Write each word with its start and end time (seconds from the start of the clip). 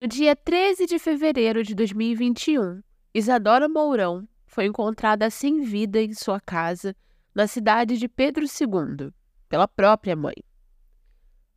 No 0.00 0.06
dia 0.06 0.36
13 0.36 0.86
de 0.86 0.96
fevereiro 0.96 1.64
de 1.64 1.74
2021, 1.74 2.80
Isadora 3.12 3.68
Mourão 3.68 4.28
foi 4.46 4.66
encontrada 4.66 5.28
sem 5.28 5.60
vida 5.60 6.00
em 6.00 6.14
sua 6.14 6.40
casa, 6.40 6.94
na 7.34 7.48
cidade 7.48 7.98
de 7.98 8.06
Pedro 8.06 8.44
II, 8.44 9.12
pela 9.48 9.66
própria 9.66 10.14
mãe. 10.14 10.36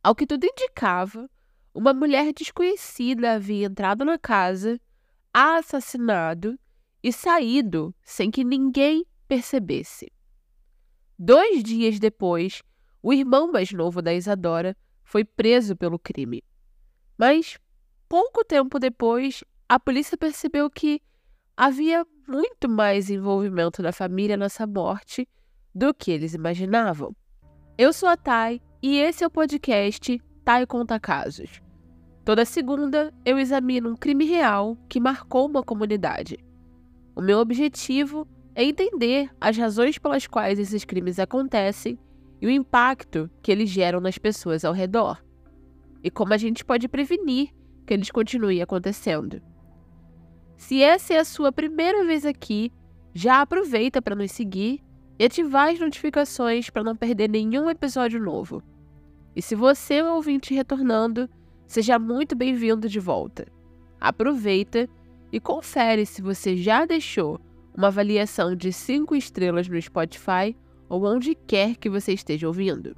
Ao 0.02 0.12
que 0.12 0.26
tudo 0.26 0.44
indicava, 0.44 1.30
uma 1.72 1.94
mulher 1.94 2.32
desconhecida 2.32 3.34
havia 3.34 3.66
entrado 3.66 4.04
na 4.04 4.18
casa, 4.18 4.80
a 5.32 5.58
assassinado 5.58 6.58
e 7.00 7.12
saído 7.12 7.94
sem 8.02 8.28
que 8.28 8.42
ninguém 8.42 9.06
percebesse. 9.28 10.10
Dois 11.16 11.62
dias 11.62 12.00
depois, 12.00 12.60
o 13.00 13.12
irmão 13.12 13.52
mais 13.52 13.70
novo 13.70 14.02
da 14.02 14.12
Isadora 14.12 14.76
foi 15.04 15.24
preso 15.24 15.76
pelo 15.76 15.96
crime. 15.96 16.42
Mas 17.16 17.56
pouco 18.12 18.44
tempo 18.44 18.78
depois, 18.78 19.42
a 19.66 19.80
polícia 19.80 20.18
percebeu 20.18 20.68
que 20.68 21.00
havia 21.56 22.06
muito 22.28 22.68
mais 22.68 23.08
envolvimento 23.08 23.82
da 23.82 23.90
família 23.90 24.36
nessa 24.36 24.66
morte 24.66 25.26
do 25.74 25.94
que 25.94 26.10
eles 26.10 26.34
imaginavam. 26.34 27.16
Eu 27.78 27.90
sou 27.90 28.06
a 28.06 28.14
Thay 28.14 28.60
e 28.82 28.98
esse 28.98 29.24
é 29.24 29.26
o 29.26 29.30
podcast 29.30 30.20
Thay 30.44 30.66
Conta 30.66 31.00
Casos. 31.00 31.62
Toda 32.22 32.44
segunda 32.44 33.14
eu 33.24 33.38
examino 33.38 33.88
um 33.88 33.96
crime 33.96 34.26
real 34.26 34.76
que 34.90 35.00
marcou 35.00 35.46
uma 35.46 35.62
comunidade. 35.62 36.36
O 37.16 37.22
meu 37.22 37.38
objetivo 37.38 38.28
é 38.54 38.62
entender 38.62 39.30
as 39.40 39.56
razões 39.56 39.96
pelas 39.96 40.26
quais 40.26 40.58
esses 40.58 40.84
crimes 40.84 41.18
acontecem 41.18 41.98
e 42.42 42.46
o 42.46 42.50
impacto 42.50 43.30
que 43.42 43.50
eles 43.50 43.70
geram 43.70 44.00
nas 44.00 44.18
pessoas 44.18 44.66
ao 44.66 44.74
redor. 44.74 45.24
E 46.04 46.10
como 46.10 46.34
a 46.34 46.36
gente 46.36 46.62
pode 46.62 46.88
prevenir 46.88 47.54
que 47.86 47.94
eles 47.94 48.10
continuem 48.10 48.62
acontecendo. 48.62 49.42
Se 50.56 50.80
essa 50.82 51.14
é 51.14 51.18
a 51.18 51.24
sua 51.24 51.50
primeira 51.50 52.04
vez 52.04 52.24
aqui, 52.24 52.70
já 53.14 53.40
aproveita 53.40 54.00
para 54.00 54.14
nos 54.14 54.32
seguir 54.32 54.80
e 55.18 55.24
ativar 55.24 55.70
as 55.70 55.78
notificações 55.78 56.70
para 56.70 56.84
não 56.84 56.96
perder 56.96 57.28
nenhum 57.28 57.68
episódio 57.68 58.20
novo. 58.20 58.62
E 59.34 59.42
se 59.42 59.54
você 59.54 59.94
é 59.94 60.04
um 60.04 60.14
ouvinte 60.14 60.54
retornando, 60.54 61.28
seja 61.66 61.98
muito 61.98 62.36
bem-vindo 62.36 62.88
de 62.88 63.00
volta. 63.00 63.46
Aproveita 64.00 64.88
e 65.32 65.40
confere 65.40 66.04
se 66.04 66.20
você 66.20 66.56
já 66.56 66.84
deixou 66.84 67.40
uma 67.76 67.88
avaliação 67.88 68.54
de 68.54 68.72
5 68.72 69.16
estrelas 69.16 69.68
no 69.68 69.80
Spotify 69.80 70.56
ou 70.88 71.04
onde 71.04 71.34
quer 71.34 71.76
que 71.76 71.88
você 71.88 72.12
esteja 72.12 72.46
ouvindo. 72.46 72.94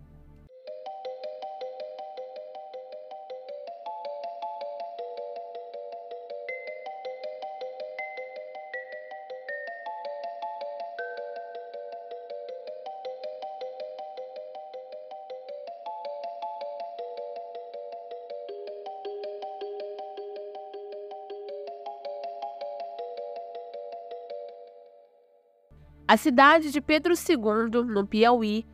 A 26.15 26.17
cidade 26.17 26.71
de 26.71 26.81
Pedro 26.81 27.13
II, 27.15 27.83
no 27.85 28.07
Piauí, 28.07 28.65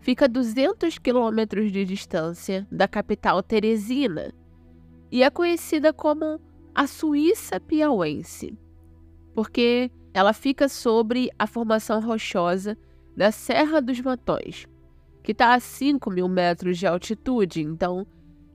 fica 0.00 0.24
a 0.24 0.28
200 0.28 0.98
quilômetros 0.98 1.70
de 1.70 1.84
distância 1.84 2.66
da 2.72 2.88
capital 2.88 3.40
Teresina 3.40 4.34
e 5.08 5.22
é 5.22 5.30
conhecida 5.30 5.92
como 5.92 6.40
a 6.74 6.88
Suíça 6.88 7.60
Piauense, 7.60 8.58
porque 9.32 9.92
ela 10.12 10.32
fica 10.32 10.68
sobre 10.68 11.30
a 11.38 11.46
formação 11.46 12.00
rochosa 12.00 12.76
da 13.16 13.30
Serra 13.30 13.80
dos 13.80 14.00
Matões, 14.00 14.66
que 15.22 15.30
está 15.30 15.54
a 15.54 15.60
5 15.60 16.10
mil 16.10 16.26
metros 16.26 16.78
de 16.78 16.86
altitude, 16.88 17.62
então 17.62 18.04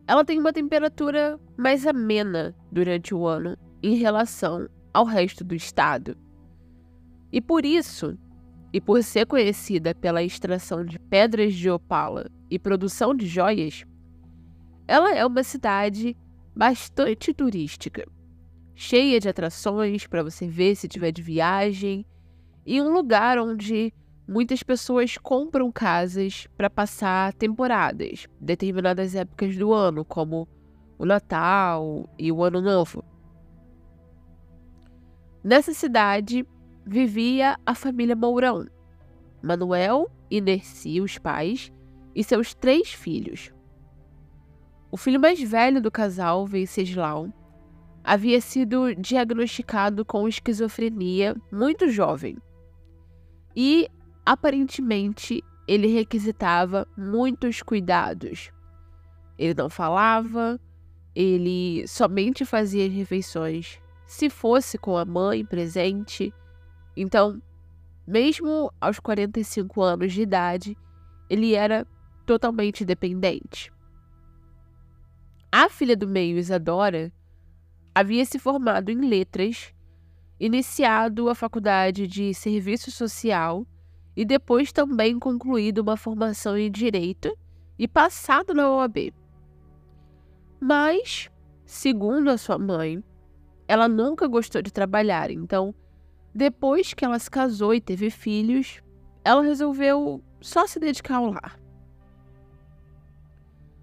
ela 0.06 0.26
tem 0.26 0.38
uma 0.38 0.52
temperatura 0.52 1.40
mais 1.56 1.88
amena 1.88 2.54
durante 2.70 3.16
o 3.16 3.26
ano 3.26 3.58
em 3.82 3.96
relação 3.96 4.68
ao 4.94 5.06
resto 5.06 5.46
do 5.46 5.56
estado. 5.56 6.18
E 7.32 7.40
por 7.40 7.66
isso, 7.66 8.18
e 8.74 8.82
por 8.82 9.04
ser 9.04 9.28
conhecida 9.28 9.94
pela 9.94 10.24
extração 10.24 10.84
de 10.84 10.98
pedras 10.98 11.54
de 11.54 11.70
opala 11.70 12.28
e 12.50 12.58
produção 12.58 13.14
de 13.14 13.28
joias, 13.28 13.86
ela 14.88 15.14
é 15.14 15.24
uma 15.24 15.44
cidade 15.44 16.18
bastante 16.56 17.32
turística, 17.34 18.04
cheia 18.74 19.20
de 19.20 19.30
atrações 19.30 20.08
para 20.08 20.24
você 20.24 20.48
ver 20.48 20.76
se 20.76 20.88
tiver 20.88 21.12
de 21.12 21.22
viagem 21.22 22.04
e 22.66 22.82
um 22.82 22.92
lugar 22.92 23.38
onde 23.38 23.94
muitas 24.28 24.64
pessoas 24.64 25.18
compram 25.18 25.72
casas 25.72 26.48
para 26.58 26.70
passar 26.70 27.34
temporadas, 27.34 28.28
determinadas 28.42 29.14
épocas 29.14 29.56
do 29.56 29.72
ano, 29.72 30.04
como 30.04 30.48
o 30.98 31.06
Natal 31.06 32.10
e 32.18 32.32
o 32.32 32.44
Ano 32.44 32.62
Novo. 32.62 33.04
Nessa 35.44 35.74
cidade 35.74 36.46
vivia 36.86 37.58
a 37.66 37.74
família 37.74 38.16
Mourão, 38.16 38.66
Manuel 39.42 40.10
e 40.30 40.42
Nerci, 40.42 41.02
os 41.02 41.18
pais, 41.18 41.72
e 42.16 42.24
seus 42.24 42.54
três 42.54 42.92
filhos. 42.94 43.52
O 44.92 44.98
filho 44.98 45.20
mais 45.20 45.42
velho 45.42 45.82
do 45.82 45.90
casal, 45.90 46.46
Venceslau, 46.46 47.34
havia 48.04 48.40
sido 48.40 48.94
diagnosticado 48.96 50.06
com 50.06 50.28
esquizofrenia 50.28 51.36
muito 51.52 51.88
jovem. 51.90 52.38
E, 53.56 53.88
aparentemente, 54.26 55.44
ele 55.68 55.88
requisitava 55.88 56.88
muitos 56.98 57.62
cuidados. 57.62 58.52
Ele 59.38 59.54
não 59.54 59.70
falava, 59.70 60.60
ele 61.16 61.88
somente 61.88 62.46
fazia 62.46 62.90
refeições 62.90 63.80
se 64.06 64.30
fosse 64.30 64.78
com 64.78 64.98
a 64.98 65.06
mãe 65.06 65.44
presente 65.44 66.34
então, 66.96 67.42
mesmo 68.06 68.72
aos 68.80 69.00
45 69.00 69.82
anos 69.82 70.14
de 70.14 70.22
idade, 70.22 70.78
ele 71.30 71.56
era 71.56 71.88
totalmente 72.26 72.86
dependente. 72.86 73.72
A 75.52 75.70
filha 75.70 75.96
do 75.96 76.08
meio, 76.08 76.38
Isadora, 76.38 77.12
havia 77.94 78.26
se 78.26 78.40
formado 78.40 78.90
em 78.90 79.08
letras, 79.08 79.74
iniciado 80.40 81.30
a 81.30 81.36
faculdade 81.36 82.08
de 82.08 82.34
serviço 82.34 82.92
social 82.92 83.66
e 84.16 84.26
depois 84.26 84.72
também 84.72 85.18
concluído 85.20 85.80
uma 85.80 85.96
formação 85.96 86.58
em 86.58 86.70
direito 86.70 87.36
e 87.78 87.88
passado 87.88 88.54
na 88.54 88.70
OAB. 88.70 89.14
Mas, 90.60 91.30
segundo 91.66 92.30
a 92.30 92.38
sua 92.38 92.58
mãe, 92.58 93.04
ela 93.68 93.88
nunca 93.88 94.28
gostou 94.28 94.62
de 94.62 94.72
trabalhar, 94.72 95.32
então 95.32 95.74
depois 96.34 96.94
que 96.94 97.06
ela 97.06 97.20
se 97.20 97.30
casou 97.30 97.74
e 97.74 97.82
teve 97.82 98.10
filhos, 98.10 98.82
ela 99.24 99.44
resolveu 99.44 100.24
só 100.42 100.66
se 100.66 100.80
dedicar 100.80 101.18
ao 101.18 101.32
lar. 101.32 101.60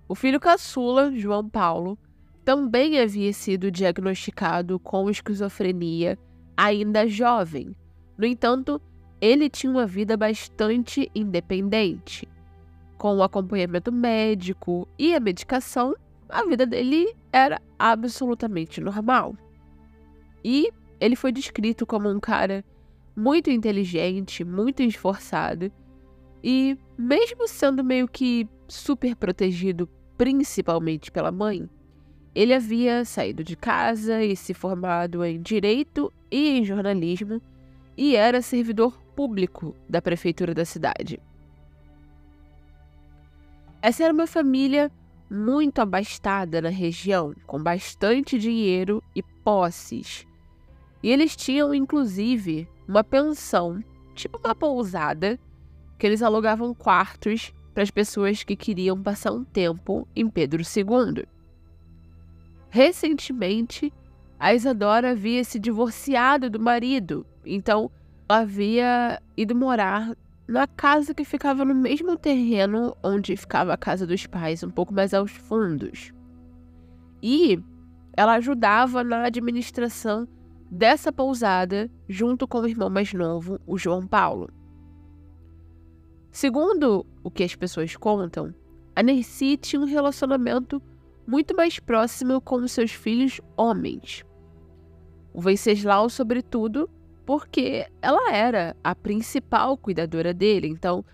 O 0.09 0.15
filho 0.15 0.41
caçula, 0.41 1.13
João 1.15 1.49
Paulo, 1.49 1.97
também 2.45 2.99
havia 2.99 3.33
sido 3.33 3.71
diagnosticado 3.71 4.79
com 4.81 5.09
esquizofrenia 5.09 6.19
ainda 6.57 7.07
jovem. 7.07 7.77
No 8.19 8.27
entanto, 8.27 8.83
ele 9.21 9.49
tinha 9.49 9.71
uma 9.71 9.87
vida 9.87 10.17
bastante 10.17 11.11
independente. 11.15 12.29
Com 12.99 13.17
o 13.17 13.23
acompanhamento 13.23 13.93
médico 13.93 14.89
e 14.99 15.15
a 15.15 15.21
medicação, 15.21 15.95
a 16.29 16.45
vida 16.45 16.67
dele 16.67 17.15
era 17.33 17.61
absolutamente 17.79 18.81
normal. 18.81 19.37
E 20.45 20.73
ele 21.01 21.17
foi 21.17 21.33
descrito 21.33 21.87
como 21.87 22.09
um 22.09 22.21
cara 22.21 22.65
muito 23.17 23.51
inteligente, 23.51 24.45
muito 24.45 24.83
esforçado 24.83 25.73
e, 26.45 26.77
mesmo 26.97 27.49
sendo 27.49 27.83
meio 27.83 28.07
que 28.07 28.49
super 28.69 29.17
protegido, 29.17 29.89
principalmente 30.17 31.11
pela 31.11 31.33
mãe, 31.33 31.69
ele 32.35 32.55
havia 32.55 33.05
saído 33.05 33.43
de 33.43 33.57
casa 33.57 34.23
e 34.23 34.37
se 34.37 34.55
formado 34.55 35.25
em 35.25 35.41
direito 35.41 36.13
e 36.31 36.59
em 36.59 36.65
jornalismo 36.65 37.43
e 37.97 38.15
era 38.15 38.41
servidor 38.41 39.03
público 39.17 39.75
da 39.89 40.01
prefeitura 40.01 40.55
da 40.55 40.65
cidade. 40.65 41.21
Essa 43.83 44.05
era 44.05 44.13
uma 44.13 44.27
família 44.27 44.91
muito 45.31 45.81
abastada 45.81 46.61
na 46.61 46.69
região, 46.69 47.35
com 47.47 47.63
bastante 47.63 48.39
dinheiro 48.39 49.03
e 49.15 49.23
posses. 49.23 50.27
E 51.03 51.11
eles 51.11 51.35
tinham, 51.35 51.75
inclusive, 51.75 52.69
uma 52.87 53.03
pensão, 53.03 53.83
tipo 54.15 54.39
uma 54.45 54.55
pousada, 54.55 55.39
que 55.99 56.07
eles 56.07 56.23
alugavam 56.23 56.75
quartos 56.75 57.53
para 57.73 57.83
as 57.83 57.91
pessoas 57.91 58.43
que 58.43 58.57
queriam 58.57 59.01
passar 59.01 59.33
um 59.33 59.45
tempo 59.45 60.07
em 60.15 60.29
Pedro 60.29 60.63
II. 60.63 61.25
recentemente 62.69 63.93
a 64.39 64.55
Isadora 64.55 65.11
havia 65.11 65.45
se 65.45 65.59
divorciado 65.59 66.49
do 66.49 66.59
marido, 66.59 67.27
então 67.45 67.91
ela 68.29 68.41
havia 68.41 69.21
ido 69.37 69.55
morar 69.55 70.17
na 70.49 70.67
casa 70.67 71.13
que 71.13 71.25
ficava 71.25 71.65
no 71.65 71.75
mesmo 71.75 72.17
terreno 72.17 72.97
onde 73.03 73.37
ficava 73.37 73.75
a 73.75 73.77
casa 73.77 74.07
dos 74.07 74.27
pais, 74.27 74.63
um 74.63 74.71
pouco 74.71 74.95
mais 74.95 75.13
aos 75.13 75.31
fundos. 75.31 76.13
E 77.23 77.63
ela 78.17 78.35
ajudava 78.35 79.05
na 79.05 79.25
administração 79.25 80.27
dessa 80.71 81.13
pousada 81.13 81.91
junto 82.09 82.47
com 82.47 82.61
o 82.61 82.69
irmão 82.69 82.89
mais 82.89 83.13
novo, 83.13 83.59
o 83.67 83.77
João 83.77 84.07
Paulo. 84.07 84.49
Segundo 86.31 87.05
o 87.25 87.31
que 87.31 87.43
as 87.43 87.57
pessoas 87.57 87.97
contam, 87.97 88.55
a 88.95 89.03
Nercy 89.03 89.57
tinha 89.57 89.81
um 89.81 89.85
relacionamento 89.85 90.81
muito 91.27 91.57
mais 91.57 91.79
próximo 91.79 92.41
com 92.41 92.57
os 92.57 92.71
seus 92.71 92.93
filhos 92.93 93.41
homens. 93.57 94.25
O 95.33 95.41
Venceslau, 95.41 96.09
sobretudo, 96.09 96.89
porque 97.27 97.87
ela 98.01 98.33
era 98.33 98.77
a 98.83 98.95
principal 98.95 99.77
cuidadora 99.77 100.33
dele, 100.33 100.69
então 100.69 101.05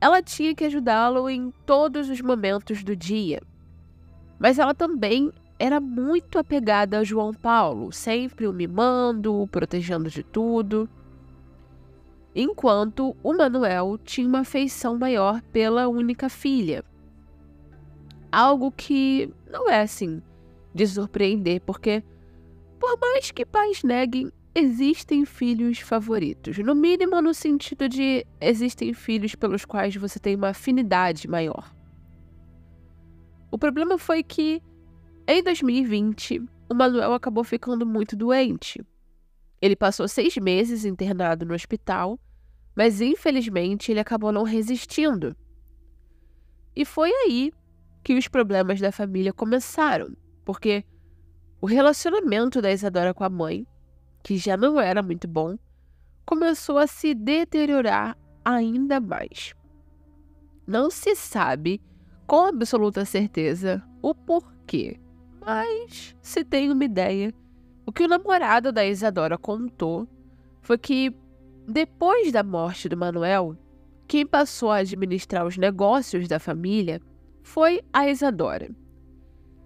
ela 0.00 0.22
tinha 0.22 0.54
que 0.54 0.64
ajudá-lo 0.64 1.28
em 1.28 1.52
todos 1.66 2.08
os 2.08 2.20
momentos 2.20 2.82
do 2.82 2.96
dia. 2.96 3.42
Mas 4.38 4.58
ela 4.58 4.74
também 4.74 5.32
era 5.60 5.78
muito 5.78 6.38
apegada 6.38 6.98
a 6.98 7.04
João 7.04 7.34
Paulo, 7.34 7.92
sempre 7.92 8.46
o 8.46 8.52
mimando, 8.52 9.42
o 9.42 9.46
protegendo 9.46 10.08
de 10.08 10.22
tudo. 10.22 10.88
Enquanto 12.34 13.14
o 13.22 13.34
Manuel 13.34 13.98
tinha 14.02 14.26
uma 14.26 14.40
afeição 14.40 14.98
maior 14.98 15.42
pela 15.52 15.86
única 15.86 16.30
filha. 16.30 16.82
Algo 18.32 18.72
que 18.72 19.30
não 19.50 19.68
é 19.68 19.82
assim 19.82 20.22
de 20.74 20.86
surpreender, 20.86 21.60
porque 21.60 22.02
por 22.78 22.98
mais 22.98 23.30
que 23.30 23.44
pais 23.44 23.82
neguem, 23.82 24.32
existem 24.54 25.26
filhos 25.26 25.80
favoritos. 25.80 26.56
No 26.56 26.74
mínimo 26.74 27.20
no 27.20 27.34
sentido 27.34 27.86
de 27.86 28.24
existem 28.40 28.94
filhos 28.94 29.34
pelos 29.34 29.66
quais 29.66 29.94
você 29.94 30.18
tem 30.18 30.36
uma 30.36 30.48
afinidade 30.48 31.28
maior. 31.28 31.70
O 33.50 33.58
problema 33.58 33.98
foi 33.98 34.22
que 34.22 34.62
em 35.32 35.42
2020, 35.42 36.42
o 36.68 36.74
Manuel 36.74 37.12
acabou 37.12 37.44
ficando 37.44 37.86
muito 37.86 38.16
doente. 38.16 38.84
Ele 39.62 39.76
passou 39.76 40.08
seis 40.08 40.36
meses 40.36 40.84
internado 40.84 41.46
no 41.46 41.54
hospital, 41.54 42.18
mas 42.74 43.00
infelizmente 43.00 43.92
ele 43.92 44.00
acabou 44.00 44.32
não 44.32 44.42
resistindo. 44.42 45.36
E 46.74 46.84
foi 46.84 47.12
aí 47.12 47.52
que 48.02 48.16
os 48.16 48.26
problemas 48.26 48.80
da 48.80 48.90
família 48.90 49.32
começaram, 49.32 50.16
porque 50.44 50.84
o 51.60 51.66
relacionamento 51.66 52.60
da 52.62 52.72
Isadora 52.72 53.12
com 53.12 53.22
a 53.22 53.28
mãe, 53.28 53.66
que 54.24 54.36
já 54.36 54.56
não 54.56 54.80
era 54.80 55.02
muito 55.02 55.28
bom, 55.28 55.56
começou 56.24 56.78
a 56.78 56.86
se 56.86 57.14
deteriorar 57.14 58.16
ainda 58.44 58.98
mais. 58.98 59.54
Não 60.66 60.90
se 60.90 61.14
sabe 61.14 61.80
com 62.26 62.46
absoluta 62.46 63.04
certeza 63.04 63.82
o 64.00 64.14
porquê 64.14 64.98
mas 65.44 66.14
se 66.20 66.44
tem 66.44 66.70
uma 66.70 66.84
ideia. 66.84 67.32
O 67.86 67.92
que 67.92 68.04
o 68.04 68.08
namorado 68.08 68.70
da 68.70 68.84
Isadora 68.86 69.38
contou 69.38 70.06
foi 70.60 70.78
que, 70.78 71.14
depois 71.66 72.30
da 72.30 72.42
morte 72.42 72.88
do 72.88 72.96
Manuel, 72.96 73.56
quem 74.06 74.26
passou 74.26 74.70
a 74.70 74.76
administrar 74.78 75.46
os 75.46 75.56
negócios 75.56 76.28
da 76.28 76.38
família 76.38 77.00
foi 77.42 77.80
a 77.92 78.08
Isadora. 78.08 78.70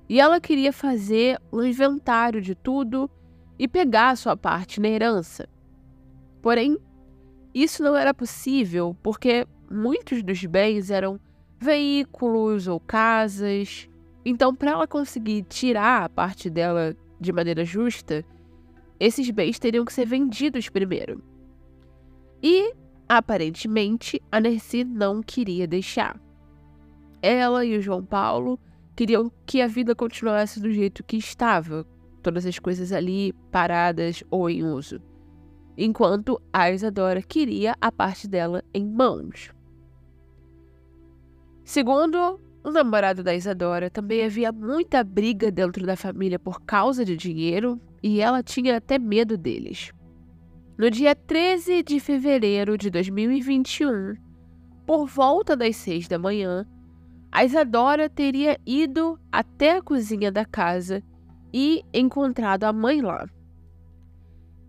E 0.08 0.20
ela 0.20 0.40
queria 0.40 0.72
fazer 0.72 1.40
um 1.52 1.62
inventário 1.62 2.40
de 2.40 2.54
tudo 2.54 3.10
e 3.58 3.66
pegar 3.66 4.10
a 4.10 4.16
sua 4.16 4.36
parte 4.36 4.80
na 4.80 4.88
herança. 4.88 5.48
Porém, 6.42 6.78
isso 7.54 7.82
não 7.82 7.96
era 7.96 8.12
possível 8.12 8.96
porque 9.02 9.46
muitos 9.70 10.22
dos 10.22 10.44
bens 10.44 10.90
eram 10.90 11.18
veículos 11.58 12.68
ou 12.68 12.78
casas 12.78 13.88
então, 14.24 14.54
para 14.54 14.70
ela 14.70 14.86
conseguir 14.86 15.42
tirar 15.42 16.04
a 16.04 16.08
parte 16.08 16.48
dela 16.48 16.96
de 17.20 17.32
maneira 17.32 17.64
justa, 17.64 18.24
esses 18.98 19.28
bens 19.30 19.58
teriam 19.58 19.84
que 19.84 19.92
ser 19.92 20.06
vendidos 20.06 20.68
primeiro. 20.68 21.22
E, 22.42 22.74
aparentemente, 23.08 24.20
a 24.32 24.40
Nercy 24.40 24.84
não 24.84 25.22
queria 25.22 25.66
deixar. 25.66 26.18
Ela 27.20 27.64
e 27.64 27.76
o 27.76 27.82
João 27.82 28.04
Paulo 28.04 28.58
queriam 28.96 29.30
que 29.44 29.60
a 29.60 29.66
vida 29.66 29.94
continuasse 29.94 30.60
do 30.60 30.70
jeito 30.70 31.04
que 31.04 31.16
estava, 31.16 31.86
todas 32.22 32.46
as 32.46 32.58
coisas 32.58 32.92
ali 32.92 33.32
paradas 33.50 34.22
ou 34.30 34.48
em 34.48 34.64
uso. 34.64 35.00
Enquanto 35.76 36.40
a 36.52 36.70
Isadora 36.70 37.20
queria 37.20 37.74
a 37.80 37.90
parte 37.90 38.28
dela 38.28 38.62
em 38.72 38.86
mãos. 38.86 39.50
Segundo 41.64 42.38
o 42.64 42.70
namorado 42.70 43.22
da 43.22 43.34
Isadora 43.34 43.90
também 43.90 44.24
havia 44.24 44.50
muita 44.50 45.04
briga 45.04 45.50
dentro 45.50 45.84
da 45.84 45.94
família 45.94 46.38
por 46.38 46.62
causa 46.62 47.04
de 47.04 47.14
dinheiro 47.14 47.78
e 48.02 48.22
ela 48.22 48.42
tinha 48.42 48.78
até 48.78 48.98
medo 48.98 49.36
deles. 49.36 49.92
No 50.78 50.90
dia 50.90 51.14
13 51.14 51.82
de 51.82 52.00
fevereiro 52.00 52.78
de 52.78 52.88
2021, 52.88 54.14
por 54.86 55.06
volta 55.06 55.54
das 55.54 55.76
seis 55.76 56.08
da 56.08 56.18
manhã, 56.18 56.66
a 57.30 57.44
Isadora 57.44 58.08
teria 58.08 58.58
ido 58.66 59.20
até 59.30 59.76
a 59.76 59.82
cozinha 59.82 60.32
da 60.32 60.46
casa 60.46 61.02
e 61.52 61.84
encontrado 61.92 62.64
a 62.64 62.72
mãe 62.72 63.02
lá. 63.02 63.28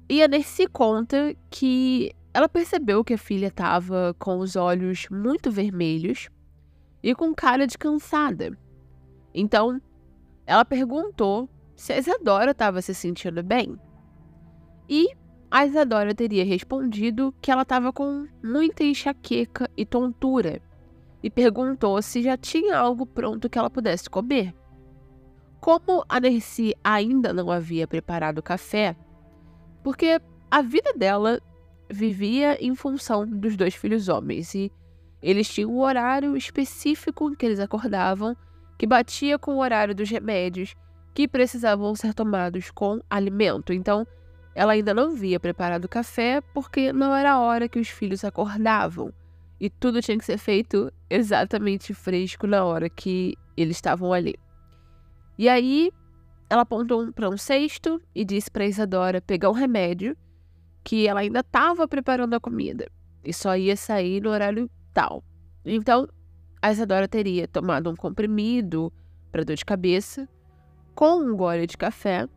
E 0.09 0.21
a 0.21 0.27
Nercy 0.27 0.67
conta 0.67 1.33
que 1.49 2.11
ela 2.33 2.49
percebeu 2.49 3.03
que 3.05 3.13
a 3.13 3.17
filha 3.17 3.47
estava 3.47 4.13
com 4.19 4.39
os 4.39 4.57
olhos 4.57 5.07
muito 5.09 5.49
vermelhos 5.49 6.27
e 7.05 7.13
com 7.13 7.35
cara 7.35 7.67
de 7.67 7.77
cansada. 7.77 8.57
Então, 9.31 9.79
ela 10.43 10.65
perguntou 10.65 11.47
se 11.75 11.93
a 11.93 11.99
Isadora 11.99 12.49
estava 12.49 12.81
se 12.81 12.95
sentindo 12.95 13.43
bem. 13.43 13.79
E 14.89 15.09
a 15.51 15.67
Isadora 15.67 16.15
teria 16.15 16.43
respondido 16.43 17.31
que 17.39 17.51
ela 17.51 17.61
estava 17.61 17.93
com 17.93 18.27
muita 18.43 18.83
enxaqueca 18.83 19.69
e 19.77 19.85
tontura 19.85 20.59
e 21.21 21.29
perguntou 21.29 22.01
se 22.01 22.23
já 22.23 22.35
tinha 22.35 22.75
algo 22.75 23.05
pronto 23.05 23.47
que 23.51 23.59
ela 23.59 23.69
pudesse 23.69 24.09
comer. 24.09 24.51
Como 25.61 26.03
a 26.09 26.19
Nercy 26.19 26.73
ainda 26.83 27.31
não 27.31 27.51
havia 27.51 27.87
preparado 27.87 28.41
café, 28.41 28.95
porque 29.83 30.19
a 30.49 30.61
vida 30.63 30.91
dela 30.93 31.39
vivia 31.87 32.57
em 32.59 32.73
função 32.73 33.27
dos 33.27 33.55
dois 33.55 33.75
filhos 33.75 34.09
homens 34.09 34.55
e 34.55 34.71
eles 35.21 35.47
tinham 35.49 35.71
um 35.71 35.79
horário 35.79 36.35
específico 36.35 37.29
em 37.29 37.35
que 37.35 37.45
eles 37.45 37.59
acordavam, 37.59 38.35
que 38.77 38.85
batia 38.85 39.39
com 39.39 39.55
o 39.55 39.59
horário 39.59 39.95
dos 39.95 40.09
remédios 40.09 40.75
que 41.13 41.27
precisavam 41.27 41.95
ser 41.95 42.13
tomados 42.13 42.69
com 42.71 42.99
alimento. 43.09 43.71
Então, 43.71 44.05
ela 44.53 44.73
ainda 44.73 44.93
não 44.93 45.11
havia 45.11 45.39
preparado 45.39 45.87
café 45.87 46.41
porque 46.53 46.91
não 46.91 47.15
era 47.15 47.31
a 47.31 47.39
hora 47.39 47.69
que 47.69 47.79
os 47.79 47.89
filhos 47.89 48.23
acordavam. 48.23 49.13
E 49.59 49.69
tudo 49.69 50.01
tinha 50.01 50.17
que 50.17 50.25
ser 50.25 50.37
feito 50.37 50.91
exatamente 51.09 51.93
fresco 51.93 52.45
na 52.45 52.65
hora 52.65 52.89
que 52.89 53.37
eles 53.55 53.77
estavam 53.77 54.11
ali. 54.11 54.35
E 55.37 55.47
aí, 55.47 55.91
ela 56.49 56.61
apontou 56.61 57.11
para 57.13 57.29
um 57.29 57.37
cesto 57.37 58.01
e 58.13 58.23
disse 58.23 58.51
para 58.51 58.65
Isadora 58.65 59.21
pegar 59.21 59.49
um 59.49 59.53
remédio 59.53 60.15
que 60.83 61.07
ela 61.07 61.21
ainda 61.21 61.39
estava 61.39 61.87
preparando 61.87 62.35
a 62.35 62.39
comida 62.39 62.89
e 63.23 63.33
só 63.33 63.57
ia 63.57 63.75
sair 63.75 64.21
no 64.21 64.29
horário 64.29 64.69
tal. 64.95 65.23
Então, 65.63 66.07
a 66.61 66.71
Isadora 66.71 67.07
teria 67.07 67.47
tomado 67.47 67.91
um 67.91 67.95
comprimido 67.95 68.91
para 69.31 69.43
dor 69.43 69.55
de 69.55 69.65
cabeça, 69.65 70.27
com 70.95 71.17
um 71.17 71.35
gole 71.35 71.67
de 71.67 71.77
café 71.77 72.27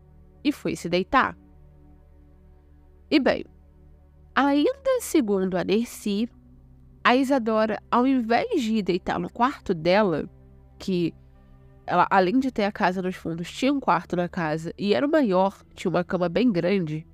e 0.43 0.51
foi 0.51 0.75
se 0.75 0.89
deitar. 0.89 1.39
E 3.11 3.21
bem, 3.21 3.45
ainda 4.35 5.01
segundo 5.01 5.57
a 5.57 5.65
Nercy, 5.65 6.29
a 7.03 7.17
Isadora, 7.17 7.81
ao 7.91 8.07
invés 8.07 8.61
de 8.61 8.83
deitar 8.83 9.19
no 9.19 9.33
quarto 9.33 9.73
dela, 9.73 10.29
que 10.79 11.15
ela, 11.87 12.07
além 12.11 12.39
de 12.39 12.51
ter 12.51 12.65
a 12.65 12.73
casa 12.73 13.01
nos 13.01 13.17
fundos, 13.17 13.51
tinha 13.51 13.73
um 13.73 13.81
quarto 13.81 14.15
na 14.15 14.29
casa 14.29 14.75
e 14.77 14.93
era 14.93 15.07
o 15.07 15.11
maior, 15.11 15.57
tinha 15.75 15.89
uma 15.89 16.05
cama 16.05 16.29
bem 16.29 16.53
grande, 16.53 17.07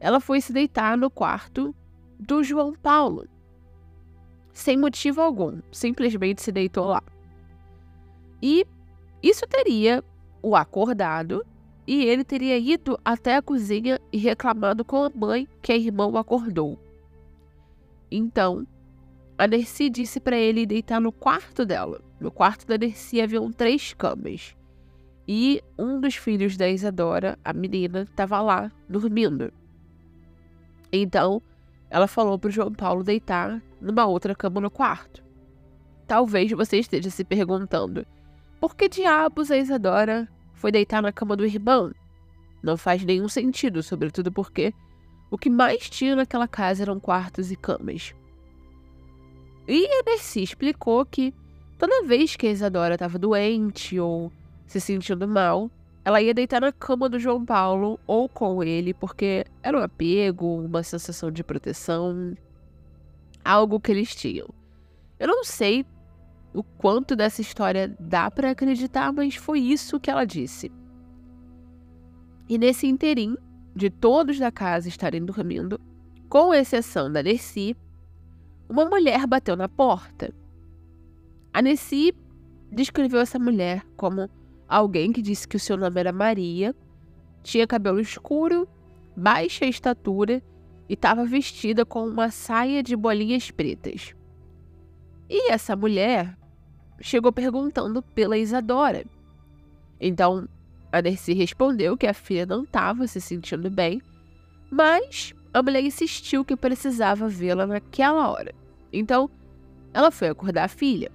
ela 0.00 0.20
foi 0.20 0.40
se 0.40 0.52
deitar 0.52 0.96
no 0.96 1.10
quarto 1.10 1.74
do 2.18 2.42
João 2.42 2.72
Paulo, 2.72 3.26
sem 4.54 4.78
motivo 4.78 5.20
algum, 5.20 5.60
simplesmente 5.70 6.40
se 6.40 6.50
deitou 6.50 6.86
lá. 6.86 7.02
E 8.40 8.64
isso 9.22 9.46
teria 9.46 10.02
o 10.40 10.54
acordado 10.54 11.44
e 11.86 12.04
ele 12.04 12.24
teria 12.24 12.56
ido 12.56 12.98
até 13.04 13.36
a 13.36 13.42
cozinha 13.42 14.00
e 14.12 14.16
reclamado 14.16 14.84
com 14.84 15.04
a 15.04 15.10
mãe 15.10 15.48
que 15.60 15.72
a 15.72 15.76
irmã 15.76 16.06
o 16.06 16.16
acordou. 16.16 16.78
Então, 18.10 18.66
a 19.36 19.46
Nercy 19.46 19.90
disse 19.90 20.20
para 20.20 20.36
ele 20.36 20.64
deitar 20.64 21.00
no 21.00 21.10
quarto 21.10 21.66
dela. 21.66 22.00
No 22.20 22.30
quarto 22.30 22.66
da 22.66 22.78
Nercy 22.78 23.20
haviam 23.20 23.50
três 23.52 23.92
camas. 23.92 24.54
e 25.26 25.62
um 25.78 26.00
dos 26.00 26.16
filhos 26.16 26.56
da 26.56 26.68
Isadora, 26.68 27.38
a 27.44 27.52
menina, 27.52 28.02
estava 28.02 28.40
lá 28.40 28.70
dormindo. 28.88 29.52
Então, 30.92 31.42
ela 31.94 32.08
falou 32.08 32.36
para 32.36 32.50
João 32.50 32.72
Paulo 32.72 33.04
deitar 33.04 33.62
numa 33.80 34.04
outra 34.04 34.34
cama 34.34 34.60
no 34.60 34.68
quarto. 34.68 35.22
Talvez 36.08 36.50
você 36.50 36.80
esteja 36.80 37.08
se 37.08 37.22
perguntando: 37.22 38.04
por 38.60 38.74
que 38.74 38.88
diabos 38.88 39.48
a 39.48 39.56
Isadora 39.56 40.28
foi 40.54 40.72
deitar 40.72 41.00
na 41.00 41.12
cama 41.12 41.36
do 41.36 41.46
irmão? 41.46 41.92
Não 42.60 42.76
faz 42.76 43.04
nenhum 43.04 43.28
sentido, 43.28 43.80
sobretudo 43.80 44.32
porque 44.32 44.74
o 45.30 45.38
que 45.38 45.48
mais 45.48 45.88
tinha 45.88 46.16
naquela 46.16 46.48
casa 46.48 46.82
eram 46.82 46.98
quartos 46.98 47.52
e 47.52 47.56
camas. 47.56 48.12
E 49.68 50.02
Dercy 50.02 50.42
explicou 50.42 51.06
que 51.06 51.32
toda 51.78 52.02
vez 52.02 52.34
que 52.34 52.48
a 52.48 52.50
Isadora 52.50 52.94
estava 52.94 53.20
doente 53.20 54.00
ou 54.00 54.32
se 54.66 54.80
sentindo 54.80 55.28
mal, 55.28 55.70
ela 56.04 56.20
ia 56.20 56.34
deitar 56.34 56.60
na 56.60 56.70
cama 56.70 57.08
do 57.08 57.18
João 57.18 57.44
Paulo 57.44 57.98
ou 58.06 58.28
com 58.28 58.62
ele, 58.62 58.92
porque 58.92 59.46
era 59.62 59.78
um 59.78 59.82
apego, 59.82 60.60
uma 60.60 60.82
sensação 60.82 61.30
de 61.30 61.42
proteção, 61.42 62.36
algo 63.42 63.80
que 63.80 63.90
eles 63.90 64.14
tinham. 64.14 64.48
Eu 65.18 65.28
não 65.28 65.44
sei 65.44 65.86
o 66.52 66.62
quanto 66.62 67.16
dessa 67.16 67.40
história 67.40 67.96
dá 67.98 68.30
para 68.30 68.50
acreditar, 68.50 69.12
mas 69.12 69.34
foi 69.34 69.60
isso 69.60 69.98
que 69.98 70.10
ela 70.10 70.26
disse. 70.26 70.70
E 72.48 72.58
nesse 72.58 72.86
interim, 72.86 73.36
de 73.74 73.88
todos 73.88 74.38
da 74.38 74.52
casa 74.52 74.88
estarem 74.88 75.24
dormindo, 75.24 75.80
com 76.28 76.52
exceção 76.52 77.10
da 77.10 77.22
Nessie, 77.22 77.76
uma 78.68 78.84
mulher 78.84 79.26
bateu 79.26 79.56
na 79.56 79.68
porta. 79.68 80.34
A 81.52 81.62
Nessie 81.62 82.14
descreveu 82.70 83.20
essa 83.20 83.38
mulher 83.38 83.84
como 83.96 84.28
alguém 84.74 85.12
que 85.12 85.22
disse 85.22 85.46
que 85.46 85.56
o 85.56 85.60
seu 85.60 85.76
nome 85.76 86.00
era 86.00 86.12
Maria, 86.12 86.74
tinha 87.44 87.66
cabelo 87.66 88.00
escuro, 88.00 88.68
baixa 89.16 89.64
estatura 89.64 90.42
e 90.88 90.94
estava 90.94 91.24
vestida 91.24 91.84
com 91.84 92.04
uma 92.04 92.30
saia 92.30 92.82
de 92.82 92.96
bolinhas 92.96 93.52
pretas. 93.52 94.14
E 95.30 95.52
essa 95.52 95.76
mulher 95.76 96.36
chegou 97.00 97.32
perguntando 97.32 98.02
pela 98.02 98.36
Isadora. 98.36 99.04
Então, 100.00 100.48
a 100.90 101.00
Dercy 101.00 101.34
respondeu 101.34 101.96
que 101.96 102.08
a 102.08 102.14
filha 102.14 102.44
não 102.44 102.64
estava 102.64 103.06
se 103.06 103.20
sentindo 103.20 103.70
bem, 103.70 104.02
mas 104.70 105.32
a 105.52 105.62
mulher 105.62 105.84
insistiu 105.84 106.44
que 106.44 106.56
precisava 106.56 107.28
vê-la 107.28 107.64
naquela 107.64 108.28
hora. 108.28 108.52
Então, 108.92 109.30
ela 109.92 110.10
foi 110.10 110.28
acordar 110.28 110.64
a 110.64 110.68
filha. 110.68 111.12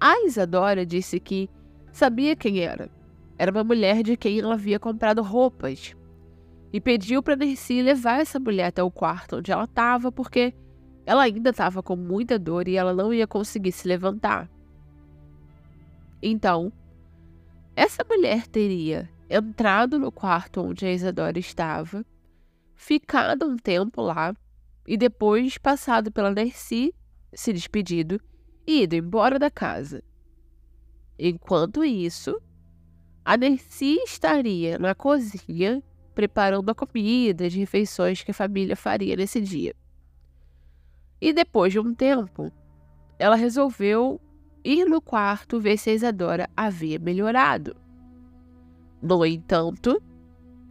A 0.00 0.24
Isadora 0.24 0.86
disse 0.86 1.20
que 1.20 1.50
sabia 1.96 2.36
quem 2.36 2.60
era. 2.60 2.90
Era 3.38 3.50
uma 3.50 3.64
mulher 3.64 4.02
de 4.02 4.16
quem 4.18 4.38
ela 4.38 4.54
havia 4.54 4.78
comprado 4.78 5.22
roupas. 5.22 5.96
E 6.70 6.78
pediu 6.78 7.22
para 7.22 7.34
Dercy 7.34 7.80
levar 7.80 8.20
essa 8.20 8.38
mulher 8.38 8.66
até 8.66 8.82
o 8.82 8.90
quarto 8.90 9.36
onde 9.36 9.50
ela 9.50 9.64
estava, 9.64 10.12
porque 10.12 10.54
ela 11.06 11.22
ainda 11.22 11.50
estava 11.50 11.82
com 11.82 11.96
muita 11.96 12.38
dor 12.38 12.68
e 12.68 12.76
ela 12.76 12.92
não 12.92 13.14
ia 13.14 13.26
conseguir 13.26 13.72
se 13.72 13.88
levantar. 13.88 14.50
Então, 16.22 16.70
essa 17.74 18.04
mulher 18.04 18.46
teria 18.46 19.08
entrado 19.30 19.98
no 19.98 20.12
quarto 20.12 20.60
onde 20.60 20.84
a 20.84 20.92
Isadora 20.92 21.38
estava, 21.38 22.04
ficado 22.74 23.46
um 23.46 23.56
tempo 23.56 24.02
lá 24.02 24.34
e 24.86 24.98
depois 24.98 25.56
passado 25.56 26.12
pela 26.12 26.34
Dercy, 26.34 26.94
se 27.32 27.54
despedido 27.54 28.20
e 28.66 28.82
ido 28.82 28.94
embora 28.96 29.38
da 29.38 29.50
casa. 29.50 30.02
Enquanto 31.18 31.82
isso, 31.82 32.40
a 33.24 33.36
Nercy 33.36 33.96
estaria 34.04 34.78
na 34.78 34.94
cozinha 34.94 35.82
preparando 36.14 36.70
a 36.70 36.74
comida, 36.74 37.46
as 37.46 37.54
refeições 37.54 38.22
que 38.22 38.30
a 38.30 38.34
família 38.34 38.76
faria 38.76 39.16
nesse 39.16 39.40
dia. 39.40 39.74
E 41.20 41.32
depois 41.32 41.72
de 41.72 41.80
um 41.80 41.94
tempo, 41.94 42.52
ela 43.18 43.36
resolveu 43.36 44.20
ir 44.62 44.86
no 44.86 45.00
quarto 45.00 45.60
ver 45.60 45.78
se 45.78 45.90
a 45.90 45.94
Isadora 45.94 46.48
havia 46.56 46.98
melhorado. 46.98 47.76
No 49.00 49.24
entanto, 49.24 50.02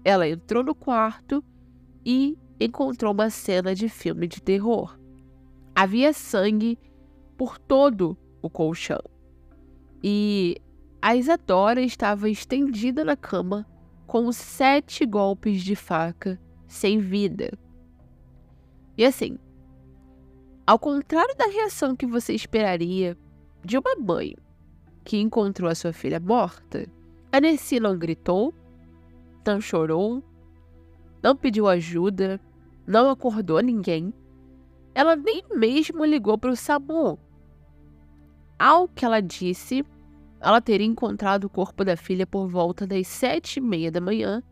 ela 0.03 0.27
entrou 0.27 0.63
no 0.63 0.75
quarto 0.75 1.43
e 2.05 2.37
encontrou 2.59 3.13
uma 3.13 3.29
cena 3.29 3.73
de 3.73 3.89
filme 3.89 4.27
de 4.27 4.41
terror. 4.41 4.99
Havia 5.75 6.13
sangue 6.13 6.77
por 7.35 7.57
todo 7.57 8.17
o 8.41 8.49
colchão 8.49 9.14
e 10.07 10.61
a 11.01 11.15
Isadora 11.15 11.81
estava 11.81 12.29
estendida 12.29 13.03
na 13.03 13.17
cama 13.17 13.65
com 14.05 14.31
sete 14.31 15.03
golpes 15.03 15.63
de 15.63 15.75
faca 15.75 16.39
sem 16.67 16.99
vida. 16.99 17.51
E 18.95 19.03
assim, 19.03 19.39
ao 20.67 20.77
contrário 20.77 21.35
da 21.35 21.47
reação 21.47 21.95
que 21.95 22.05
você 22.05 22.33
esperaria 22.33 23.17
de 23.63 23.79
uma 23.79 23.95
mãe 23.95 24.35
que 25.03 25.17
encontrou 25.17 25.71
a 25.71 25.73
sua 25.73 25.91
filha 25.91 26.19
morta, 26.19 26.87
a 27.31 27.41
Nessie 27.41 27.79
não 27.79 27.97
gritou, 27.97 28.53
não 29.43 29.59
chorou, 29.59 30.23
não 31.23 31.35
pediu 31.35 31.67
ajuda, 31.67 32.39
não 32.85 33.09
acordou 33.09 33.59
ninguém. 33.59 34.13
Ela 34.93 35.15
nem 35.15 35.43
mesmo 35.55 36.05
ligou 36.05 36.37
para 36.37 36.51
o 36.51 36.55
SAMU. 36.55 37.17
Ao 38.59 38.87
que 38.87 39.03
ela 39.03 39.19
disse, 39.19 39.83
ela 40.45 40.61
teria 40.61 40.85
encontrado 40.85 41.45
o 41.45 41.49
corpo 41.49 41.83
da 41.83 41.97
filha 41.97 42.27
por 42.27 42.47
volta 42.47 42.85
das 42.85 43.07
sete 43.07 43.57
e 43.57 43.61
meia 43.61 43.91
da 43.91 43.99
manhã, 43.99 44.43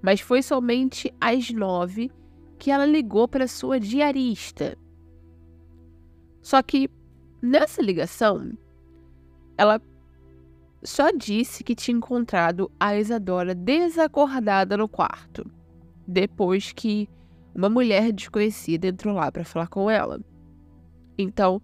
mas 0.00 0.22
foi 0.22 0.40
somente 0.40 1.12
às 1.20 1.50
nove 1.50 2.10
que 2.58 2.70
ela 2.70 2.86
ligou 2.86 3.28
para 3.28 3.46
sua 3.46 3.78
diarista. 3.78 4.74
Só 6.40 6.62
que 6.62 6.88
nessa 7.42 7.82
ligação, 7.82 8.56
ela 9.58 9.78
só 10.82 11.10
disse 11.10 11.62
que 11.62 11.74
tinha 11.74 11.98
encontrado 11.98 12.72
a 12.80 12.96
Isadora 12.96 13.54
desacordada 13.54 14.78
no 14.78 14.88
quarto, 14.88 15.44
depois 16.06 16.72
que 16.72 17.06
uma 17.54 17.68
mulher 17.68 18.12
desconhecida 18.12 18.86
entrou 18.86 19.14
lá 19.14 19.30
para 19.30 19.44
falar 19.44 19.68
com 19.68 19.90
ela. 19.90 20.18
Então, 21.18 21.60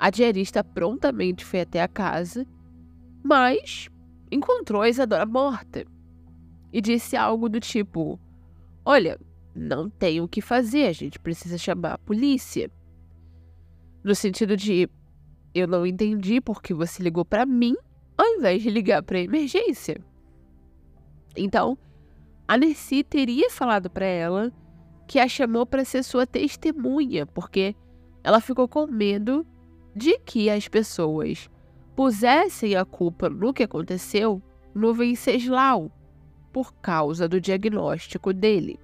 a 0.00 0.10
diarista 0.10 0.64
prontamente 0.64 1.44
foi 1.44 1.60
até 1.60 1.80
a 1.80 1.86
casa 1.86 2.44
mas 3.22 3.88
encontrou 4.30 4.82
a 4.82 4.88
Isadora 4.88 5.26
morta 5.26 5.84
e 6.72 6.80
disse 6.80 7.16
algo 7.16 7.48
do 7.48 7.60
tipo: 7.60 8.18
Olha, 8.84 9.18
não 9.54 9.88
tem 9.88 10.20
o 10.20 10.28
que 10.28 10.40
fazer, 10.40 10.86
a 10.86 10.92
gente 10.92 11.18
precisa 11.18 11.58
chamar 11.58 11.94
a 11.94 11.98
polícia. 11.98 12.70
No 14.02 14.14
sentido 14.14 14.56
de: 14.56 14.88
Eu 15.54 15.66
não 15.66 15.86
entendi 15.86 16.40
porque 16.40 16.72
você 16.72 17.02
ligou 17.02 17.24
para 17.24 17.44
mim 17.44 17.74
ao 18.16 18.26
invés 18.26 18.62
de 18.62 18.70
ligar 18.70 19.02
para 19.02 19.20
emergência. 19.20 20.00
Então, 21.36 21.78
a 22.46 22.56
Nessie 22.56 23.04
teria 23.04 23.48
falado 23.50 23.88
para 23.88 24.06
ela 24.06 24.52
que 25.06 25.18
a 25.18 25.28
chamou 25.28 25.64
para 25.64 25.84
ser 25.84 26.02
sua 26.02 26.26
testemunha, 26.26 27.24
porque 27.26 27.74
ela 28.24 28.40
ficou 28.40 28.66
com 28.68 28.86
medo 28.86 29.46
de 29.94 30.18
que 30.18 30.50
as 30.50 30.66
pessoas 30.68 31.48
pusessem 31.98 32.76
a 32.76 32.84
culpa 32.84 33.28
no 33.28 33.52
que 33.52 33.64
aconteceu 33.64 34.40
no 34.72 34.94
Venceslau, 34.94 35.90
por 36.52 36.72
causa 36.74 37.26
do 37.26 37.40
diagnóstico 37.40 38.32
dele. 38.32 38.78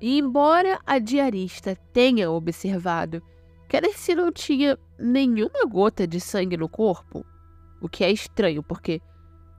E 0.00 0.18
embora 0.18 0.80
a 0.86 0.98
diarista 0.98 1.76
tenha 1.92 2.30
observado 2.30 3.22
que 3.68 3.76
Alessi 3.76 4.14
não 4.14 4.32
tinha 4.32 4.78
nenhuma 4.98 5.66
gota 5.66 6.06
de 6.06 6.18
sangue 6.18 6.56
no 6.56 6.66
corpo, 6.66 7.26
o 7.78 7.90
que 7.90 8.02
é 8.04 8.10
estranho, 8.10 8.62
porque 8.62 9.02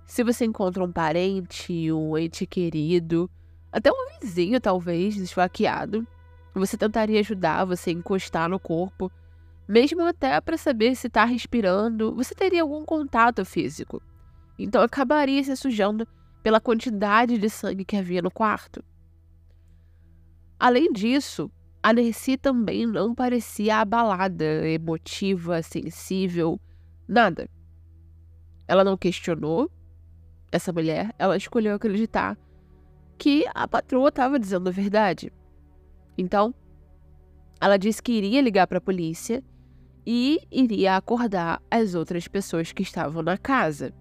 se 0.07 0.23
você 0.23 0.43
encontra 0.43 0.83
um 0.83 0.91
parente, 0.91 1.91
um 1.91 2.17
ente 2.17 2.47
querido, 2.47 3.29
até 3.71 3.91
um 3.91 4.19
vizinho 4.19 4.59
talvez 4.59 5.17
esfaqueado, 5.17 6.03
você 6.51 6.75
tentaria 6.75 7.19
ajudar, 7.19 7.63
você 7.63 7.91
encostar 7.91 8.49
no 8.49 8.59
corpo 8.59 9.11
mesmo 9.67 10.01
até 10.03 10.39
para 10.39 10.57
saber 10.57 10.95
se 10.95 11.07
está 11.07 11.25
respirando, 11.25 12.15
você 12.15 12.33
teria 12.33 12.61
algum 12.61 12.85
contato 12.85 13.43
físico. 13.43 14.01
Então 14.57 14.81
acabaria 14.81 15.43
se 15.43 15.55
sujando 15.55 16.07
pela 16.41 16.61
quantidade 16.61 17.37
de 17.37 17.49
sangue 17.49 17.83
que 17.83 17.97
havia 17.97 18.21
no 18.21 18.31
quarto. 18.31 18.83
Além 20.59 20.91
disso, 20.91 21.51
a 21.83 21.93
Nercy 21.93 22.37
também 22.37 22.85
não 22.85 23.13
parecia 23.13 23.77
abalada, 23.77 24.67
emotiva, 24.67 25.61
sensível, 25.61 26.59
nada. 27.07 27.49
Ela 28.67 28.83
não 28.83 28.97
questionou 28.97 29.69
essa 30.51 30.71
mulher, 30.73 31.13
ela 31.19 31.37
escolheu 31.37 31.75
acreditar 31.75 32.37
que 33.17 33.45
a 33.53 33.67
patroa 33.67 34.09
estava 34.09 34.39
dizendo 34.39 34.69
a 34.69 34.71
verdade. 34.71 35.31
Então, 36.17 36.53
ela 37.59 37.77
disse 37.77 38.01
que 38.01 38.13
iria 38.13 38.41
ligar 38.41 38.67
para 38.67 38.77
a 38.77 38.81
polícia 38.81 39.43
e 40.09 40.39
iria 40.49 40.95
acordar 40.95 41.61
as 41.69 41.93
outras 41.93 42.29
pessoas 42.29 42.71
que 42.71 42.81
estavam 42.81 43.21
na 43.21 43.37
casa. 43.37 43.93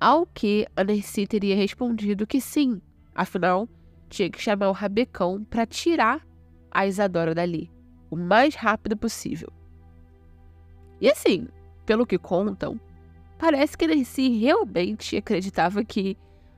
Ao 0.00 0.24
que 0.24 0.66
a 0.74 0.82
Nercy 0.82 1.26
teria 1.26 1.54
respondido 1.54 2.26
que 2.26 2.40
sim, 2.40 2.80
afinal, 3.14 3.68
tinha 4.08 4.30
que 4.30 4.40
chamar 4.40 4.70
o 4.70 4.72
rabecão 4.72 5.44
para 5.44 5.66
tirar 5.66 6.26
a 6.70 6.86
Isadora 6.86 7.34
dali, 7.34 7.70
o 8.10 8.16
mais 8.16 8.54
rápido 8.54 8.96
possível. 8.96 9.52
E 10.98 11.10
assim, 11.10 11.46
pelo 11.84 12.06
que 12.06 12.16
contam, 12.16 12.80
parece 13.38 13.76
que 13.76 13.86
Nercy 13.86 14.30
realmente 14.30 15.14
acreditava 15.14 15.84
que 15.84 16.16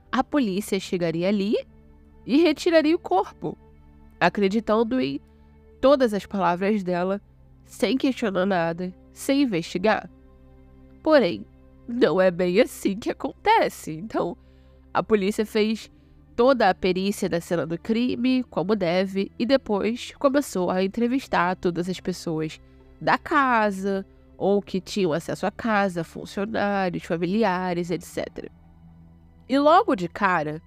a 0.09 0.23
polícia 0.23 0.79
chegaria 0.79 1.27
ali 1.27 1.57
e 2.25 2.37
retiraria 2.37 2.95
o 2.95 2.99
corpo, 2.99 3.57
acreditando 4.17 5.01
em 5.01 5.19
todas 5.81 6.13
as 6.13 6.25
palavras 6.25 6.83
dela, 6.83 7.21
sem 7.73 7.97
questionar 7.97 8.45
nada, 8.45 8.93
sem 9.11 9.41
investigar. 9.41 10.07
Porém, 11.01 11.43
não 11.87 12.21
é 12.21 12.29
bem 12.29 12.61
assim 12.61 12.95
que 12.95 13.09
acontece. 13.09 13.93
Então, 13.93 14.37
a 14.93 15.01
polícia 15.01 15.43
fez 15.43 15.91
toda 16.35 16.69
a 16.69 16.75
perícia 16.75 17.27
da 17.27 17.41
cena 17.41 17.65
do 17.65 17.75
crime, 17.75 18.43
como 18.43 18.75
deve, 18.75 19.31
e 19.39 19.45
depois 19.45 20.13
começou 20.19 20.69
a 20.69 20.83
entrevistar 20.83 21.55
todas 21.55 21.89
as 21.89 21.99
pessoas 21.99 22.61
da 23.01 23.17
casa 23.17 24.05
ou 24.37 24.61
que 24.61 24.79
tinham 24.79 25.11
acesso 25.11 25.47
à 25.47 25.51
casa, 25.51 26.03
funcionários, 26.03 27.03
familiares, 27.03 27.89
etc. 27.89 28.51
E 29.49 29.57
logo 29.57 29.95
de 29.95 30.07
cara, 30.07 30.61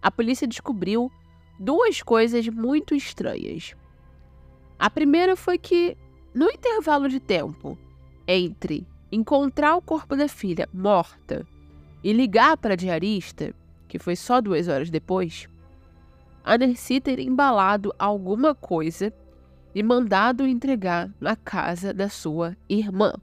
a 0.00 0.08
polícia 0.08 0.46
descobriu 0.46 1.10
duas 1.58 2.00
coisas 2.00 2.46
muito 2.46 2.94
estranhas. 2.94 3.74
A 4.78 4.88
primeira 4.88 5.34
foi 5.34 5.58
que, 5.58 5.96
no 6.34 6.50
intervalo 6.50 7.08
de 7.08 7.20
tempo 7.20 7.78
entre 8.26 8.86
encontrar 9.10 9.76
o 9.76 9.82
corpo 9.82 10.16
da 10.16 10.26
filha 10.26 10.68
morta 10.74 11.46
e 12.02 12.12
ligar 12.12 12.56
para 12.56 12.74
a 12.74 12.76
diarista, 12.76 13.54
que 13.86 13.98
foi 13.98 14.16
só 14.16 14.40
duas 14.40 14.66
horas 14.66 14.90
depois, 14.90 15.48
a 16.42 16.58
Nercy 16.58 17.00
ter 17.00 17.20
embalado 17.20 17.94
alguma 17.98 18.54
coisa 18.54 19.12
e 19.74 19.82
mandado 19.82 20.46
entregar 20.46 21.10
na 21.20 21.36
casa 21.36 21.94
da 21.94 22.08
sua 22.08 22.56
irmã. 22.68 23.14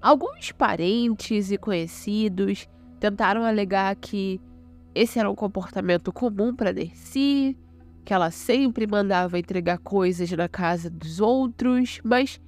Alguns 0.00 0.50
parentes 0.52 1.50
e 1.50 1.58
conhecidos 1.58 2.68
tentaram 2.98 3.44
alegar 3.44 3.94
que 3.96 4.40
esse 4.94 5.18
era 5.18 5.30
um 5.30 5.34
comportamento 5.34 6.12
comum 6.12 6.54
para 6.54 6.72
Nercy, 6.72 7.56
que 8.04 8.12
ela 8.12 8.30
sempre 8.30 8.86
mandava 8.86 9.38
entregar 9.38 9.78
coisas 9.78 10.30
na 10.30 10.48
casa 10.48 10.90
dos 10.90 11.20
outros, 11.20 12.00
mas 12.04 12.40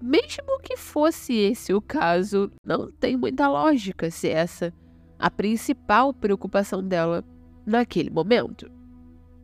mesmo 0.00 0.60
que 0.62 0.76
fosse 0.76 1.32
esse 1.32 1.72
o 1.72 1.80
caso, 1.80 2.50
não 2.64 2.90
tem 2.90 3.16
muita 3.16 3.48
lógica 3.48 4.10
se 4.10 4.28
essa 4.28 4.72
a 5.18 5.30
principal 5.30 6.12
preocupação 6.12 6.82
dela 6.82 7.24
naquele 7.64 8.10
momento. 8.10 8.70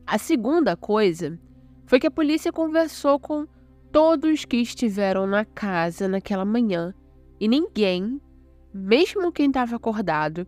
A 0.06 0.18
segunda 0.18 0.76
coisa 0.76 1.38
foi 1.86 2.00
que 2.00 2.06
a 2.06 2.10
polícia 2.10 2.52
conversou 2.52 3.18
com 3.18 3.46
todos 3.92 4.44
que 4.44 4.56
estiveram 4.56 5.26
na 5.26 5.44
casa 5.44 6.08
naquela 6.08 6.44
manhã 6.44 6.92
e 7.40 7.46
ninguém, 7.46 8.20
mesmo 8.74 9.30
quem 9.30 9.46
estava 9.46 9.76
acordado, 9.76 10.46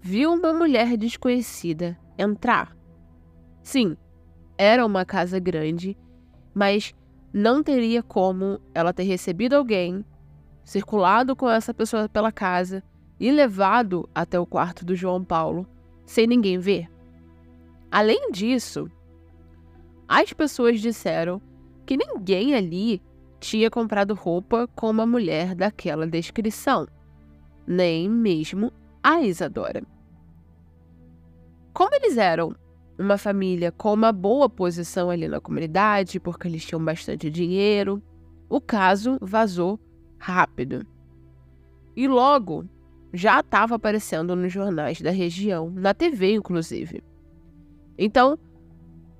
viu 0.00 0.32
uma 0.32 0.52
mulher 0.52 0.96
desconhecida 0.96 1.98
entrar. 2.18 2.76
Sim, 3.62 3.96
era 4.56 4.84
uma 4.84 5.04
casa 5.04 5.38
grande, 5.38 5.96
mas 6.54 6.94
não 7.32 7.62
teria 7.62 8.02
como 8.02 8.60
ela 8.74 8.92
ter 8.92 9.02
recebido 9.02 9.54
alguém, 9.54 10.04
circulado 10.62 11.34
com 11.34 11.48
essa 11.50 11.74
pessoa 11.74 12.08
pela 12.08 12.30
casa 12.30 12.82
e 13.18 13.30
levado 13.30 14.08
até 14.14 14.38
o 14.38 14.46
quarto 14.46 14.84
do 14.84 14.94
João 14.94 15.24
Paulo 15.24 15.66
sem 16.06 16.26
ninguém 16.26 16.58
ver. 16.58 16.88
Além 17.90 18.30
disso, 18.30 18.90
as 20.08 20.32
pessoas 20.32 20.80
disseram 20.80 21.40
que 21.86 21.96
ninguém 21.96 22.54
ali 22.54 23.02
tinha 23.40 23.70
comprado 23.70 24.14
roupa 24.14 24.68
com 24.74 24.90
uma 24.90 25.06
mulher 25.06 25.54
daquela 25.54 26.06
descrição, 26.06 26.86
nem 27.66 28.08
mesmo 28.08 28.72
a 29.02 29.20
Isadora. 29.20 29.82
Como 31.72 31.94
eles 31.94 32.16
eram 32.16 32.54
uma 32.98 33.18
família 33.18 33.72
com 33.72 33.92
uma 33.92 34.12
boa 34.12 34.48
posição 34.48 35.10
ali 35.10 35.28
na 35.28 35.40
comunidade, 35.40 36.20
porque 36.20 36.46
eles 36.46 36.64
tinham 36.64 36.84
bastante 36.84 37.30
dinheiro. 37.30 38.02
O 38.48 38.60
caso 38.60 39.18
vazou 39.20 39.78
rápido. 40.18 40.86
E 41.96 42.06
logo 42.06 42.68
já 43.12 43.40
estava 43.40 43.76
aparecendo 43.76 44.34
nos 44.34 44.52
jornais 44.52 45.00
da 45.00 45.10
região, 45.10 45.70
na 45.70 45.94
TV 45.94 46.34
inclusive. 46.34 47.02
Então, 47.96 48.38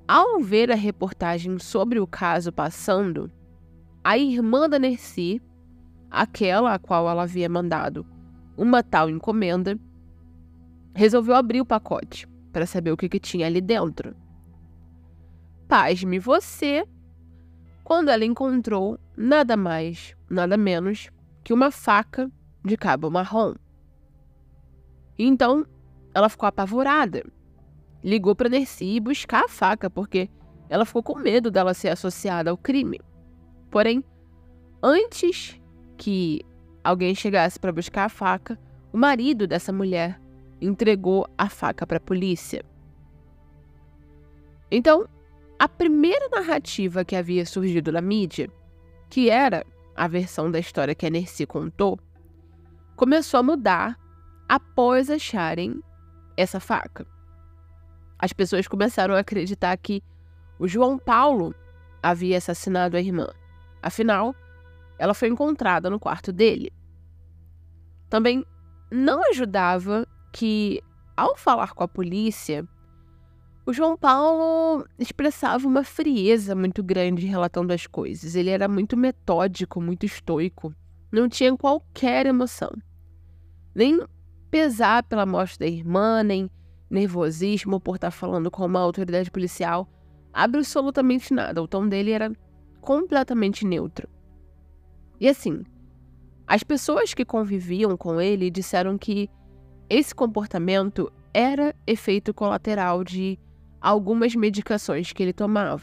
ao 0.07 0.41
ver 0.41 0.71
a 0.71 0.75
reportagem 0.75 1.59
sobre 1.59 2.01
o 2.01 2.07
caso 2.07 2.53
passando, 2.53 3.31
a 4.03 4.19
irmã 4.19 4.69
da 4.69 4.79
Nercy, 4.79 5.41
aquela 6.11 6.75
a 6.75 6.79
qual 6.79 7.09
ela 7.09 7.23
havia 7.23 7.49
mandado 7.49 8.05
uma 8.57 8.83
tal 8.83 9.09
encomenda, 9.09 9.79
resolveu 10.95 11.35
abrir 11.35 11.61
o 11.61 11.67
pacote 11.67 12.29
para 12.55 12.67
saber 12.67 12.93
o 12.93 12.97
que, 12.97 13.09
que 13.09 13.19
tinha 13.19 13.47
ali 13.47 13.61
dentro. 13.61 14.15
Pasme 15.67 16.21
você 16.21 16.87
quando 17.83 18.09
ela 18.09 18.25
encontrou 18.25 18.97
nada 19.17 19.57
mais, 19.57 20.17
nada 20.31 20.57
menos 20.57 21.11
que 21.43 21.53
uma 21.53 21.73
faca 21.73 22.31
de 22.65 22.77
cabo 22.77 23.11
marrom. 23.11 23.55
Então, 25.19 25.67
ela 26.15 26.29
ficou 26.29 26.47
apavorada. 26.47 27.25
Ligou 28.03 28.37
para 28.37 28.49
Dercy 28.49 29.01
buscar 29.01 29.45
a 29.45 29.49
faca, 29.49 29.91
porque 29.91 30.31
ela 30.69 30.87
ficou 30.87 31.03
com 31.03 31.19
medo 31.19 31.51
dela 31.51 31.75
ser 31.75 31.89
associada 31.89 32.51
ao 32.51 32.57
crime. 32.57 33.01
Porém, 33.69 34.03
antes 34.81 35.61
que 35.97 36.41
alguém 36.85 37.15
chegasse 37.15 37.59
para 37.59 37.73
buscar 37.73 38.05
a 38.05 38.09
faca, 38.09 38.59
o 38.93 38.97
marido 38.97 39.47
dessa 39.47 39.73
mulher 39.73 40.21
entregou 40.65 41.27
a 41.37 41.49
faca 41.49 41.87
para 41.87 41.99
a 41.99 42.01
polícia. 42.01 42.65
Então, 44.71 45.09
a 45.59 45.69
primeira 45.69 46.29
narrativa 46.29 47.05
que 47.05 47.15
havia 47.15 47.47
surgido 47.47 47.93
na 47.93 48.01
mídia, 48.01 48.51
que 49.09 49.31
era 49.31 49.65
a 49.95 50.09
versão 50.09 50.51
da 50.51 50.59
história 50.59 50.95
que 50.95 51.07
a 51.07 51.11
Nercy 51.11 51.47
contou, 51.47 51.99
começou 52.97 53.39
a 53.39 53.43
mudar 53.43 53.99
após 54.49 55.11
acharem 55.11 55.81
essa 56.37 56.59
faca. 56.59 57.07
As 58.19 58.33
pessoas 58.33 58.67
começaram 58.67 59.15
a 59.15 59.21
acreditar 59.21 59.77
que 59.77 60.03
o 60.59 60.67
João 60.67 60.99
Paulo 60.99 61.55
havia 62.03 62.39
assassinado 62.39 62.97
a 62.97 63.01
irmã. 63.01 63.29
Afinal, 63.83 64.35
ela 64.99 65.15
foi 65.15 65.29
encontrada 65.29 65.91
no 65.91 66.01
quarto 66.01 66.33
dele. 66.33 66.73
Também 68.09 68.45
não 68.91 69.21
ajudava 69.31 70.07
que, 70.35 70.83
ao 71.17 71.37
falar 71.37 71.75
com 71.75 71.85
a 71.85 71.89
polícia, 71.89 72.69
o 73.65 73.73
João 73.73 73.97
Paulo 73.97 74.85
expressava 74.99 75.67
uma 75.67 75.85
frieza 75.85 76.57
muito 76.57 76.83
grande 76.83 77.25
relatando 77.25 77.73
as 77.73 77.87
coisas. 77.87 78.35
Ele 78.35 78.51
era 78.51 78.67
muito 78.67 78.97
metódico, 78.97 79.81
muito 79.81 80.05
estoico. 80.05 80.75
Não 81.13 81.29
tinha 81.29 81.57
qualquer 81.57 82.27
emoção. 82.27 82.71
Nem 83.73 84.05
pesar 84.51 85.05
pela 85.05 85.25
morte 85.25 85.57
da 85.57 85.69
irmã, 85.69 86.25
nem 86.25 86.51
nervosismo 86.91 87.81
por 87.81 87.95
estar 87.95 88.11
falando 88.11 88.51
com 88.51 88.67
uma 88.67 88.81
autoridade 88.81 89.31
policial. 89.31 89.89
Absolutamente 90.33 91.33
nada. 91.33 91.63
O 91.63 91.69
tom 91.69 91.89
dele 91.89 92.11
era 92.11 92.33
completamente 92.81 93.65
neutro. 93.65 94.09
E 95.21 95.29
assim, 95.29 95.63
as 96.45 96.65
pessoas 96.65 97.15
que 97.15 97.25
conviviam 97.25 97.97
com 97.97 98.21
ele 98.21 98.51
disseram 98.51 98.99
que 98.99 99.31
esse 99.89 100.15
comportamento 100.15 101.13
era 101.33 101.75
efeito 101.87 102.33
colateral 102.33 103.05
de 103.05 103.39
algumas 103.81 104.35
medicações 104.35 105.13
que 105.13 105.23
ele 105.23 105.33
tomava. 105.33 105.83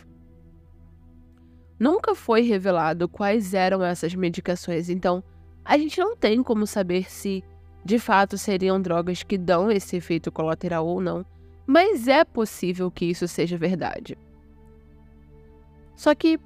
Nunca 1.79 2.15
foi 2.15 2.41
revelado 2.41 3.09
quais 3.09 3.53
eram 3.53 3.83
essas 3.83 4.13
medicações, 4.13 4.89
então 4.89 5.23
a 5.65 5.77
gente 5.77 5.99
não 5.99 6.15
tem 6.15 6.41
como 6.43 6.65
saber 6.65 7.09
se 7.09 7.43
de 7.83 7.97
fato 7.97 8.37
seriam 8.37 8.79
drogas 8.81 9.23
que 9.23 9.37
dão 9.37 9.71
esse 9.71 9.95
efeito 9.95 10.31
colateral 10.31 10.85
ou 10.85 11.01
não, 11.01 11.25
mas 11.65 12.07
é 12.07 12.23
possível 12.23 12.91
que 12.91 13.05
isso 13.05 13.27
seja 13.27 13.57
verdade. 13.57 14.17
Só 15.95 16.13
que 16.15 16.39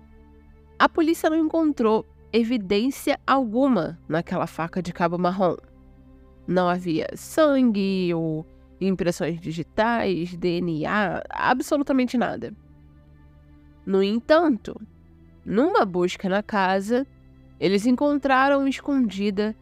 a 0.78 0.90
polícia 0.90 1.30
não 1.30 1.38
encontrou 1.38 2.06
evidência 2.32 3.20
alguma 3.26 3.98
naquela 4.08 4.48
faca 4.48 4.82
de 4.82 4.92
cabo 4.92 5.18
marrom. 5.18 5.56
Não 6.48 6.70
havia 6.70 7.08
sangue 7.16 8.14
ou 8.14 8.46
impressões 8.80 9.40
digitais, 9.40 10.36
DNA, 10.36 11.24
absolutamente 11.30 12.18
nada. 12.18 12.54
No 13.86 14.04
entanto, 14.04 14.80
numa 15.46 15.86
busca 15.86 16.28
na 16.28 16.44
casa, 16.44 17.06
eles 17.60 17.86
encontraram 17.86 18.68
escondida 18.68 19.56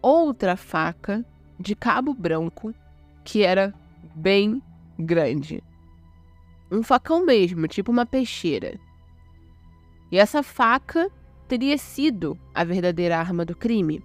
outra 0.00 0.56
faca 0.56 1.24
de 1.58 1.74
cabo 1.74 2.12
branco 2.14 2.74
que 3.24 3.42
era 3.42 3.74
bem 4.14 4.62
grande. 4.98 5.62
Um 6.70 6.82
facão 6.82 7.24
mesmo, 7.24 7.68
tipo 7.68 7.90
uma 7.90 8.06
peixeira. 8.06 8.78
E 10.10 10.18
essa 10.18 10.42
faca 10.42 11.10
teria 11.48 11.76
sido 11.78 12.38
a 12.54 12.64
verdadeira 12.64 13.18
arma 13.18 13.44
do 13.44 13.56
crime. 13.56 14.02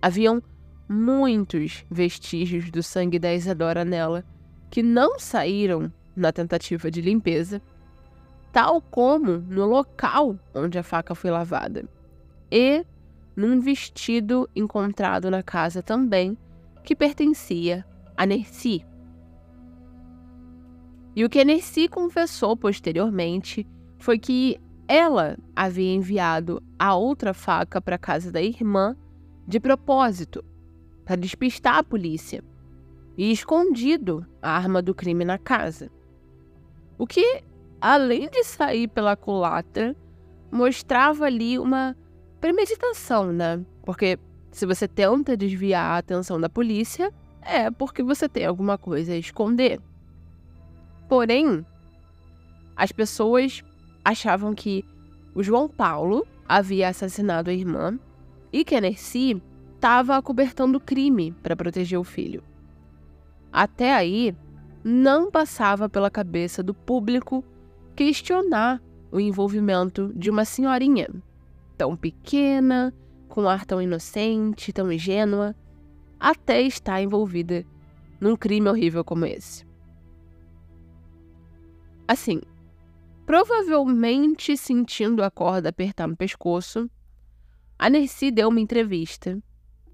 Haviam 0.00 0.42
muitos 0.88 1.84
vestígios 1.90 2.70
do 2.70 2.82
sangue 2.82 3.18
da 3.18 3.32
Isadora 3.34 3.84
nela 3.84 4.24
que 4.70 4.82
não 4.82 5.18
saíram 5.18 5.92
na 6.16 6.32
tentativa 6.32 6.90
de 6.90 7.00
limpeza, 7.00 7.60
tal 8.52 8.80
como 8.80 9.38
no 9.38 9.66
local 9.66 10.38
onde 10.54 10.78
a 10.78 10.82
faca 10.82 11.14
foi 11.14 11.30
lavada, 11.30 11.88
e 12.50 12.84
num 13.36 13.60
vestido 13.60 14.48
encontrado 14.54 15.30
na 15.30 15.42
casa 15.42 15.82
também, 15.82 16.36
que 16.84 16.94
pertencia 16.94 17.84
a 18.16 18.26
Nercy. 18.26 18.84
E 21.16 21.24
o 21.24 21.28
que 21.28 21.44
Nercy 21.44 21.88
confessou 21.88 22.56
posteriormente 22.56 23.66
foi 23.98 24.18
que 24.18 24.60
ela 24.86 25.36
havia 25.56 25.94
enviado 25.94 26.62
a 26.78 26.94
outra 26.94 27.32
faca 27.32 27.80
para 27.80 27.96
a 27.96 27.98
casa 27.98 28.30
da 28.30 28.42
irmã 28.42 28.96
de 29.46 29.58
propósito, 29.58 30.44
para 31.04 31.16
despistar 31.16 31.76
a 31.78 31.84
polícia, 31.84 32.42
e 33.16 33.30
escondido 33.30 34.26
a 34.42 34.50
arma 34.50 34.82
do 34.82 34.94
crime 34.94 35.24
na 35.24 35.38
casa. 35.38 35.90
O 36.98 37.06
que, 37.06 37.42
além 37.80 38.28
de 38.28 38.42
sair 38.44 38.88
pela 38.88 39.16
culatra, 39.16 39.96
mostrava 40.50 41.24
ali 41.24 41.58
uma 41.58 41.96
premeditação, 42.40 43.32
né? 43.32 43.64
Porque 43.84 44.18
se 44.50 44.66
você 44.66 44.86
tenta 44.86 45.36
desviar 45.36 45.92
a 45.92 45.98
atenção 45.98 46.40
da 46.40 46.48
polícia, 46.48 47.12
é 47.42 47.70
porque 47.70 48.02
você 48.02 48.28
tem 48.28 48.46
alguma 48.46 48.78
coisa 48.78 49.12
a 49.12 49.16
esconder. 49.16 49.80
Porém, 51.08 51.64
as 52.76 52.90
pessoas 52.90 53.62
achavam 54.04 54.54
que 54.54 54.84
o 55.34 55.42
João 55.42 55.68
Paulo 55.68 56.26
havia 56.48 56.88
assassinado 56.88 57.50
a 57.50 57.52
irmã 57.52 57.98
e 58.52 58.64
que 58.64 58.74
a 58.74 58.80
Nercy 58.80 59.42
estava 59.84 60.16
acobertando 60.16 60.80
crime 60.80 61.32
para 61.42 61.54
proteger 61.54 61.98
o 61.98 62.04
filho. 62.04 62.42
Até 63.52 63.92
aí, 63.92 64.34
não 64.82 65.30
passava 65.30 65.90
pela 65.90 66.10
cabeça 66.10 66.62
do 66.62 66.72
público 66.72 67.44
questionar 67.94 68.80
o 69.12 69.20
envolvimento 69.20 70.10
de 70.16 70.30
uma 70.30 70.46
senhorinha 70.46 71.10
tão 71.76 71.94
pequena, 71.94 72.94
com 73.28 73.42
um 73.42 73.48
ar 73.48 73.66
tão 73.66 73.82
inocente, 73.82 74.72
tão 74.72 74.90
ingênua, 74.90 75.54
até 76.18 76.62
estar 76.62 77.02
envolvida 77.02 77.62
num 78.18 78.36
crime 78.36 78.70
horrível 78.70 79.04
como 79.04 79.26
esse. 79.26 79.66
Assim, 82.08 82.40
provavelmente 83.26 84.56
sentindo 84.56 85.22
a 85.22 85.30
corda 85.30 85.68
apertar 85.68 86.08
no 86.08 86.16
pescoço, 86.16 86.90
a 87.78 87.90
Nercy 87.90 88.30
deu 88.30 88.48
uma 88.48 88.60
entrevista, 88.60 89.38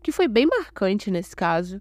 que 0.03 0.13
foi 0.13 0.29
bem 0.29 0.47
marcante 0.47 1.11
nesse 1.11 1.35
caso, 1.37 1.81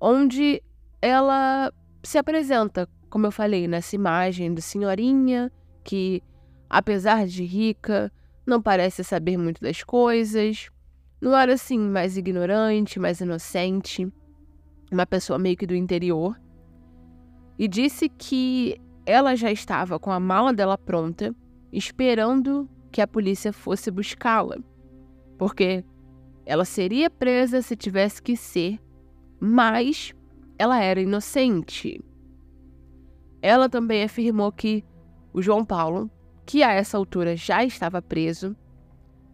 onde 0.00 0.62
ela 1.00 1.72
se 2.02 2.18
apresenta, 2.18 2.88
como 3.08 3.26
eu 3.26 3.32
falei, 3.32 3.66
nessa 3.66 3.94
imagem 3.94 4.52
de 4.52 4.62
senhorinha 4.62 5.50
que, 5.84 6.22
apesar 6.68 7.26
de 7.26 7.44
rica, 7.44 8.12
não 8.46 8.60
parece 8.60 9.02
saber 9.04 9.36
muito 9.36 9.60
das 9.60 9.82
coisas, 9.82 10.68
não 11.20 11.36
era 11.36 11.54
assim 11.54 11.78
mais 11.78 12.16
ignorante, 12.16 12.98
mais 12.98 13.20
inocente, 13.20 14.12
uma 14.90 15.06
pessoa 15.06 15.38
meio 15.38 15.56
que 15.56 15.66
do 15.66 15.74
interior. 15.74 16.38
E 17.58 17.68
disse 17.68 18.08
que 18.08 18.80
ela 19.06 19.36
já 19.36 19.50
estava 19.50 19.98
com 19.98 20.10
a 20.10 20.18
mala 20.18 20.52
dela 20.52 20.76
pronta, 20.76 21.34
esperando 21.72 22.68
que 22.90 23.00
a 23.00 23.06
polícia 23.06 23.52
fosse 23.52 23.90
buscá-la. 23.90 24.58
Porque 25.38 25.84
ela 26.44 26.64
seria 26.64 27.08
presa 27.08 27.62
se 27.62 27.76
tivesse 27.76 28.22
que 28.22 28.36
ser, 28.36 28.78
mas 29.40 30.12
ela 30.58 30.80
era 30.80 31.00
inocente. 31.00 32.00
Ela 33.40 33.68
também 33.68 34.04
afirmou 34.04 34.52
que 34.52 34.84
o 35.32 35.42
João 35.42 35.64
Paulo, 35.64 36.10
que 36.44 36.62
a 36.62 36.72
essa 36.72 36.96
altura 36.96 37.36
já 37.36 37.64
estava 37.64 38.02
preso, 38.02 38.56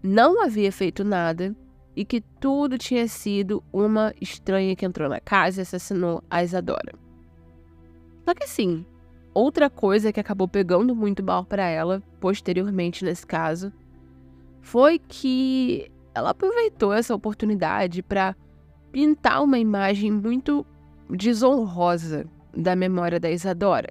não 0.02 0.42
havia 0.42 0.70
feito 0.70 1.02
nada 1.04 1.54
e 1.96 2.04
que 2.04 2.20
tudo 2.20 2.78
tinha 2.78 3.08
sido 3.08 3.62
uma 3.72 4.14
estranha 4.20 4.76
que 4.76 4.86
entrou 4.86 5.08
na 5.08 5.20
casa 5.20 5.60
e 5.60 5.62
assassinou 5.62 6.22
a 6.30 6.44
Isadora. 6.44 6.92
Só 8.24 8.34
que 8.34 8.44
assim, 8.44 8.86
outra 9.34 9.68
coisa 9.68 10.12
que 10.12 10.20
acabou 10.20 10.46
pegando 10.46 10.94
muito 10.94 11.22
mal 11.22 11.44
para 11.44 11.66
ela, 11.66 12.02
posteriormente 12.20 13.04
nesse 13.04 13.26
caso, 13.26 13.72
foi 14.60 14.98
que 14.98 15.90
ela 16.18 16.30
aproveitou 16.30 16.92
essa 16.92 17.14
oportunidade 17.14 18.02
para 18.02 18.36
pintar 18.90 19.42
uma 19.42 19.58
imagem 19.58 20.10
muito 20.10 20.66
desonrosa 21.08 22.26
da 22.54 22.74
memória 22.74 23.20
da 23.20 23.30
Isadora. 23.30 23.88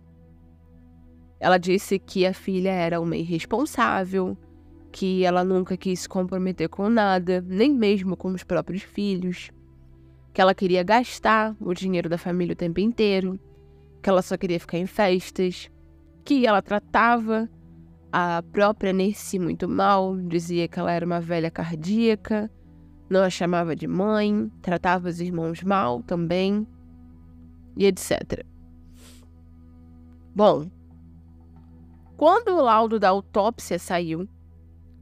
Ela 1.39 1.57
disse 1.57 1.99
que 1.99 2.25
a 2.25 2.33
filha 2.33 2.71
era 2.71 2.99
uma 2.99 3.15
irresponsável, 3.15 4.37
que 4.91 5.23
ela 5.23 5.43
nunca 5.43 5.77
quis 5.77 6.01
se 6.01 6.09
comprometer 6.09 6.67
com 6.67 6.89
nada, 6.89 7.43
nem 7.47 7.73
mesmo 7.73 8.17
com 8.17 8.29
os 8.29 8.43
próprios 8.43 8.81
filhos, 8.81 9.51
que 10.33 10.41
ela 10.41 10.55
queria 10.55 10.83
gastar 10.83 11.55
o 11.59 11.73
dinheiro 11.73 12.09
da 12.09 12.17
família 12.17 12.53
o 12.53 12.57
tempo 12.57 12.79
inteiro, 12.79 13.39
que 14.01 14.09
ela 14.09 14.21
só 14.21 14.35
queria 14.35 14.59
ficar 14.59 14.77
em 14.77 14.87
festas, 14.87 15.69
que 16.25 16.45
ela 16.45 16.61
tratava 16.61 17.49
a 18.11 18.43
própria 18.51 18.93
Nercy 18.93 19.39
muito 19.39 19.67
mal, 19.67 20.17
dizia 20.17 20.67
que 20.67 20.79
ela 20.79 20.91
era 20.91 21.05
uma 21.05 21.19
velha 21.19 21.51
cardíaca, 21.51 22.49
não 23.09 23.23
a 23.23 23.29
chamava 23.29 23.75
de 23.75 23.87
mãe, 23.87 24.51
tratava 24.61 25.09
os 25.09 25.19
irmãos 25.19 25.63
mal 25.63 26.01
também, 26.03 26.67
e 27.75 27.85
etc. 27.85 28.45
Bom, 30.35 30.69
quando 32.15 32.49
o 32.49 32.61
laudo 32.61 32.99
da 32.99 33.09
autópsia 33.09 33.77
saiu, 33.77 34.27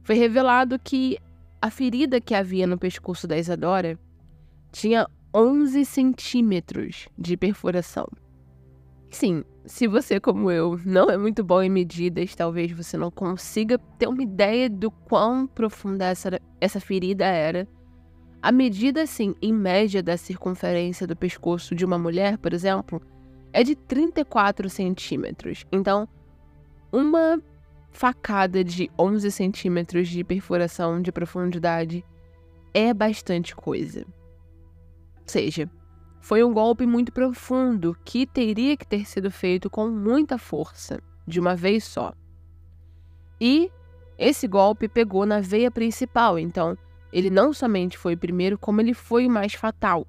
foi 0.02 0.16
revelado 0.16 0.78
que 0.78 1.18
a 1.60 1.70
ferida 1.70 2.20
que 2.20 2.34
havia 2.34 2.66
no 2.66 2.78
pescoço 2.78 3.26
da 3.26 3.38
Isadora 3.38 3.98
tinha 4.70 5.06
11 5.34 5.84
centímetros 5.84 7.08
de 7.18 7.36
perfuração. 7.36 8.06
Sim, 9.18 9.44
se 9.64 9.86
você, 9.86 10.20
como 10.20 10.50
eu, 10.50 10.78
não 10.84 11.08
é 11.08 11.16
muito 11.16 11.42
bom 11.42 11.62
em 11.62 11.70
medidas, 11.70 12.34
talvez 12.34 12.70
você 12.70 12.98
não 12.98 13.10
consiga 13.10 13.78
ter 13.98 14.06
uma 14.06 14.22
ideia 14.22 14.68
do 14.68 14.90
quão 14.90 15.46
profunda 15.46 16.04
essa, 16.04 16.38
essa 16.60 16.78
ferida 16.78 17.24
era. 17.24 17.66
A 18.42 18.52
medida, 18.52 19.00
assim, 19.00 19.34
em 19.40 19.54
média 19.54 20.02
da 20.02 20.18
circunferência 20.18 21.06
do 21.06 21.16
pescoço 21.16 21.74
de 21.74 21.82
uma 21.82 21.98
mulher, 21.98 22.36
por 22.36 22.52
exemplo, 22.52 23.00
é 23.54 23.64
de 23.64 23.74
34 23.74 24.68
centímetros. 24.68 25.64
Então, 25.72 26.06
uma 26.92 27.42
facada 27.92 28.62
de 28.62 28.90
11 28.98 29.30
centímetros 29.30 30.08
de 30.08 30.22
perfuração 30.24 31.00
de 31.00 31.10
profundidade 31.10 32.04
é 32.74 32.92
bastante 32.92 33.56
coisa. 33.56 34.00
Ou 34.00 35.22
seja, 35.24 35.70
foi 36.26 36.42
um 36.42 36.52
golpe 36.52 36.84
muito 36.86 37.12
profundo 37.12 37.96
que 38.04 38.26
teria 38.26 38.76
que 38.76 38.84
ter 38.84 39.06
sido 39.06 39.30
feito 39.30 39.70
com 39.70 39.88
muita 39.88 40.36
força, 40.36 41.00
de 41.24 41.38
uma 41.38 41.54
vez 41.54 41.84
só. 41.84 42.12
E 43.40 43.70
esse 44.18 44.48
golpe 44.48 44.88
pegou 44.88 45.24
na 45.24 45.40
veia 45.40 45.70
principal, 45.70 46.36
então 46.36 46.76
ele 47.12 47.30
não 47.30 47.52
somente 47.52 47.96
foi 47.96 48.14
o 48.14 48.18
primeiro, 48.18 48.58
como 48.58 48.80
ele 48.80 48.92
foi 48.92 49.28
o 49.28 49.30
mais 49.30 49.54
fatal. 49.54 50.04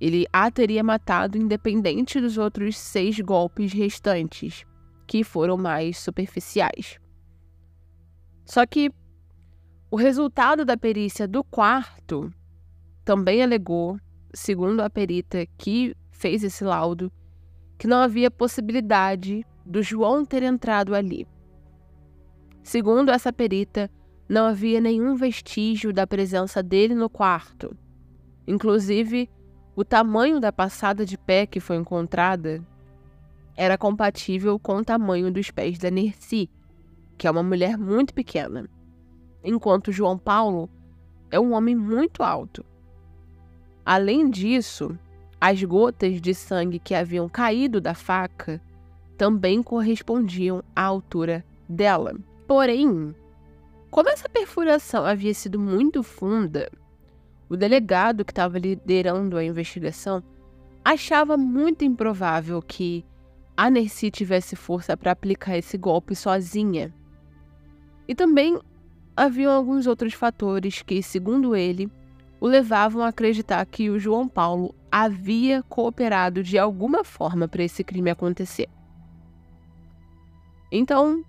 Ele 0.00 0.24
a 0.32 0.50
teria 0.50 0.82
matado 0.82 1.36
independente 1.36 2.18
dos 2.18 2.38
outros 2.38 2.78
seis 2.78 3.20
golpes 3.20 3.70
restantes, 3.70 4.64
que 5.06 5.22
foram 5.22 5.58
mais 5.58 5.98
superficiais. 5.98 6.98
Só 8.46 8.64
que 8.64 8.90
o 9.90 9.96
resultado 9.96 10.64
da 10.64 10.78
perícia 10.78 11.28
do 11.28 11.44
quarto 11.44 12.32
também 13.04 13.42
alegou 13.42 14.00
segundo 14.32 14.80
a 14.80 14.90
perita 14.90 15.46
que 15.58 15.94
fez 16.10 16.42
esse 16.44 16.64
laudo, 16.64 17.12
que 17.78 17.86
não 17.86 17.98
havia 17.98 18.30
possibilidade 18.30 19.44
do 19.64 19.82
João 19.82 20.24
ter 20.24 20.42
entrado 20.42 20.94
ali. 20.94 21.26
Segundo 22.62 23.10
essa 23.10 23.32
perita, 23.32 23.90
não 24.28 24.46
havia 24.46 24.80
nenhum 24.80 25.14
vestígio 25.14 25.92
da 25.92 26.06
presença 26.06 26.62
dele 26.62 26.94
no 26.94 27.10
quarto. 27.10 27.76
Inclusive, 28.46 29.28
o 29.74 29.84
tamanho 29.84 30.40
da 30.40 30.52
passada 30.52 31.04
de 31.04 31.18
pé 31.18 31.46
que 31.46 31.60
foi 31.60 31.76
encontrada 31.76 32.64
era 33.56 33.76
compatível 33.76 34.58
com 34.58 34.76
o 34.76 34.84
tamanho 34.84 35.30
dos 35.30 35.50
pés 35.50 35.78
da 35.78 35.90
Nercy, 35.90 36.48
que 37.18 37.26
é 37.26 37.30
uma 37.30 37.42
mulher 37.42 37.76
muito 37.76 38.14
pequena, 38.14 38.68
enquanto 39.44 39.92
João 39.92 40.18
Paulo 40.18 40.70
é 41.30 41.38
um 41.38 41.52
homem 41.52 41.74
muito 41.74 42.22
alto. 42.22 42.64
Além 43.84 44.30
disso, 44.30 44.96
as 45.40 45.62
gotas 45.62 46.20
de 46.20 46.34
sangue 46.34 46.78
que 46.78 46.94
haviam 46.94 47.28
caído 47.28 47.80
da 47.80 47.94
faca 47.94 48.60
também 49.16 49.62
correspondiam 49.62 50.62
à 50.74 50.82
altura 50.82 51.44
dela. 51.68 52.14
Porém, 52.46 53.14
como 53.90 54.08
essa 54.08 54.28
perfuração 54.28 55.04
havia 55.04 55.34
sido 55.34 55.58
muito 55.58 56.02
funda, 56.02 56.70
o 57.48 57.56
delegado 57.56 58.24
que 58.24 58.32
estava 58.32 58.58
liderando 58.58 59.36
a 59.36 59.44
investigação 59.44 60.22
achava 60.84 61.36
muito 61.36 61.84
improvável 61.84 62.62
que 62.62 63.04
a 63.56 63.68
Nercy 63.68 64.10
tivesse 64.10 64.56
força 64.56 64.96
para 64.96 65.12
aplicar 65.12 65.58
esse 65.58 65.76
golpe 65.76 66.14
sozinha. 66.14 66.92
E 68.08 68.14
também 68.14 68.58
haviam 69.16 69.52
alguns 69.52 69.86
outros 69.86 70.14
fatores 70.14 70.82
que, 70.82 71.02
segundo 71.02 71.54
ele, 71.54 71.90
o 72.42 72.48
levavam 72.48 73.04
a 73.04 73.08
acreditar 73.08 73.64
que 73.64 73.88
o 73.88 74.00
João 74.00 74.26
Paulo 74.26 74.74
havia 74.90 75.62
cooperado 75.62 76.42
de 76.42 76.58
alguma 76.58 77.04
forma 77.04 77.46
para 77.46 77.62
esse 77.62 77.84
crime 77.84 78.10
acontecer. 78.10 78.68
Então, 80.68 81.24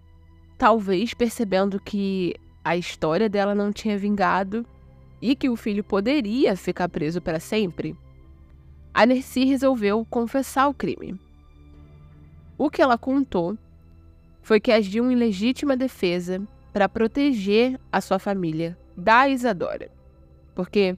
talvez 0.58 1.14
percebendo 1.14 1.80
que 1.80 2.34
a 2.64 2.76
história 2.76 3.30
dela 3.30 3.54
não 3.54 3.72
tinha 3.72 3.96
vingado 3.96 4.66
e 5.22 5.36
que 5.36 5.52
o 5.52 5.56
filho 5.56 5.84
poderia 5.84 6.58
ficar 6.58 6.90
preso 6.90 7.22
para 7.22 7.40
sempre, 7.40 7.96
a 8.92 9.06
Nercy 9.06 9.46
resolveu 9.46 10.04
confessar 10.10 10.68
o 10.68 10.74
crime. 10.74 11.22
O 12.58 12.72
que 12.72 12.82
ela 12.82 12.98
contou 12.98 13.56
foi 14.42 14.60
que 14.60 14.72
agiu 14.72 15.12
em 15.12 15.16
legítima 15.16 15.78
defesa 15.78 16.42
para 16.74 16.90
proteger 16.90 17.80
a 17.92 18.02
sua 18.02 18.18
família 18.18 18.76
da 18.98 19.30
Isadora. 19.30 19.92
Porque 20.56 20.98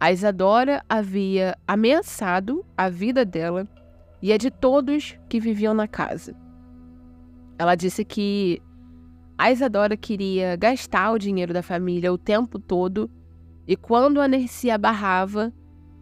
a 0.00 0.10
Isadora 0.10 0.82
havia 0.88 1.54
ameaçado 1.68 2.64
a 2.74 2.88
vida 2.88 3.22
dela 3.22 3.68
e 4.22 4.32
a 4.32 4.38
de 4.38 4.50
todos 4.50 5.18
que 5.28 5.38
viviam 5.38 5.74
na 5.74 5.86
casa. 5.86 6.34
Ela 7.58 7.74
disse 7.74 8.02
que 8.02 8.62
a 9.36 9.52
Isadora 9.52 9.98
queria 9.98 10.56
gastar 10.56 11.12
o 11.12 11.18
dinheiro 11.18 11.52
da 11.52 11.62
família 11.62 12.10
o 12.10 12.16
tempo 12.16 12.58
todo 12.58 13.10
e 13.68 13.76
quando 13.76 14.22
a 14.22 14.26
Nercia 14.26 14.78
barrava, 14.78 15.52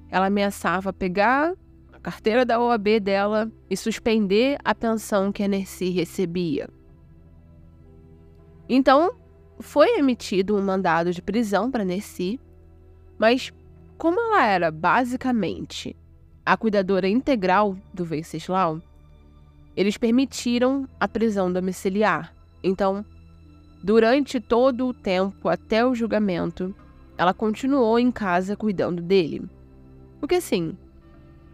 ela 0.08 0.26
ameaçava 0.26 0.92
pegar 0.92 1.52
a 1.92 1.98
carteira 1.98 2.44
da 2.44 2.60
OAB 2.60 3.00
dela 3.00 3.50
e 3.68 3.76
suspender 3.76 4.58
a 4.64 4.72
pensão 4.76 5.32
que 5.32 5.42
a 5.42 5.48
Nercy 5.48 5.90
recebia. 5.90 6.68
Então, 8.68 9.10
foi 9.58 9.98
emitido 9.98 10.56
um 10.56 10.62
mandado 10.62 11.12
de 11.12 11.20
prisão 11.20 11.68
para 11.68 11.84
Nercy, 11.84 12.40
mas 13.18 13.52
como 13.98 14.20
ela 14.20 14.46
era 14.46 14.70
basicamente 14.70 15.94
a 16.46 16.56
cuidadora 16.56 17.08
integral 17.08 17.76
do 17.92 18.04
Venceslau, 18.04 18.80
eles 19.76 19.98
permitiram 19.98 20.88
a 20.98 21.08
prisão 21.08 21.52
domiciliar. 21.52 22.32
Então, 22.62 23.04
durante 23.82 24.40
todo 24.40 24.86
o 24.86 24.94
tempo 24.94 25.48
até 25.48 25.84
o 25.84 25.94
julgamento, 25.94 26.74
ela 27.18 27.34
continuou 27.34 27.98
em 27.98 28.10
casa 28.12 28.56
cuidando 28.56 29.02
dele. 29.02 29.42
Porque 30.20 30.36
assim, 30.36 30.78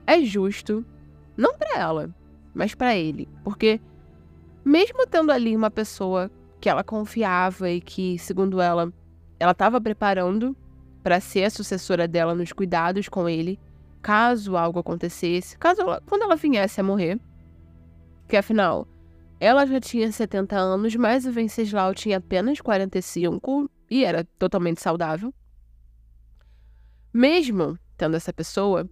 é 0.07 0.20
justo, 0.22 0.85
não 1.37 1.57
para 1.57 1.78
ela, 1.78 2.14
mas 2.54 2.74
para 2.74 2.94
ele, 2.94 3.26
porque 3.42 3.80
mesmo 4.64 5.07
tendo 5.07 5.33
ali 5.33 5.57
uma 5.57 5.70
pessoa 5.70 6.30
que 6.61 6.68
ela 6.68 6.85
confiava 6.85 7.70
e 7.70 7.80
que, 7.80 8.18
segundo 8.18 8.61
ela, 8.61 8.92
ela 9.40 9.52
estava 9.52 9.80
preparando 9.80 10.57
para 11.05 11.21
ser 11.21 11.45
a 11.45 11.51
sucessora 11.51 12.09
dela 12.09 12.35
nos 12.35 12.51
cuidados 12.51 13.11
com 13.11 13.29
ele, 13.29 13.61
caso 14.01 14.57
algo 14.57 14.79
acontecesse, 14.79 15.57
caso 15.59 15.83
ela, 15.83 16.03
quando 16.07 16.23
ela 16.23 16.35
viesse 16.35 16.81
a 16.81 16.83
morrer. 16.83 17.21
Que 18.27 18.38
afinal, 18.38 18.88
ela 19.38 19.67
já 19.67 19.79
tinha 19.79 20.11
70 20.11 20.57
anos, 20.57 20.97
mas 20.97 21.27
o 21.27 21.31
Venceslau 21.31 21.95
tinha 21.95 22.17
apenas 22.17 22.59
45 22.59 23.71
e 23.90 24.03
era 24.03 24.25
totalmente 24.38 24.81
saudável. 24.81 25.33
Mesmo 27.12 27.79
tendo 27.99 28.17
essa 28.17 28.33
pessoa, 28.33 28.88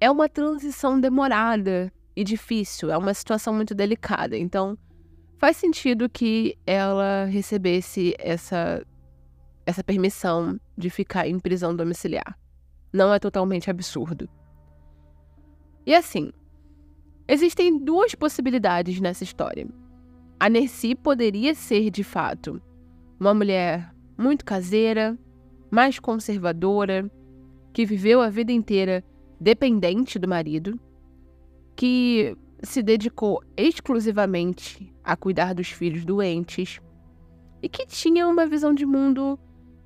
é 0.00 0.08
uma 0.08 0.28
transição 0.28 1.00
demorada 1.00 1.92
e 2.14 2.22
difícil, 2.22 2.92
é 2.92 2.96
uma 2.96 3.12
situação 3.12 3.52
muito 3.52 3.74
delicada. 3.74 4.38
Então, 4.38 4.78
faz 5.36 5.56
sentido 5.56 6.08
que 6.08 6.56
ela 6.64 7.24
recebesse 7.24 8.14
essa, 8.18 8.86
essa 9.70 9.84
permissão 9.84 10.60
de 10.76 10.90
ficar 10.90 11.26
em 11.26 11.38
prisão 11.38 11.74
domiciliar. 11.74 12.38
Não 12.92 13.14
é 13.14 13.18
totalmente 13.18 13.70
absurdo. 13.70 14.28
E 15.86 15.94
assim, 15.94 16.30
existem 17.26 17.78
duas 17.78 18.14
possibilidades 18.14 19.00
nessa 19.00 19.24
história. 19.24 19.66
A 20.38 20.48
Nercy 20.48 20.94
poderia 20.94 21.54
ser, 21.54 21.90
de 21.90 22.02
fato, 22.02 22.60
uma 23.18 23.32
mulher 23.32 23.94
muito 24.18 24.44
caseira, 24.44 25.18
mais 25.70 25.98
conservadora, 25.98 27.10
que 27.72 27.86
viveu 27.86 28.20
a 28.20 28.28
vida 28.28 28.52
inteira 28.52 29.04
dependente 29.38 30.18
do 30.18 30.28
marido, 30.28 30.78
que 31.76 32.36
se 32.62 32.82
dedicou 32.82 33.42
exclusivamente 33.56 34.92
a 35.02 35.16
cuidar 35.16 35.54
dos 35.54 35.68
filhos 35.68 36.04
doentes 36.04 36.80
e 37.62 37.68
que 37.68 37.86
tinha 37.86 38.26
uma 38.26 38.46
visão 38.46 38.74
de 38.74 38.84
mundo 38.84 39.38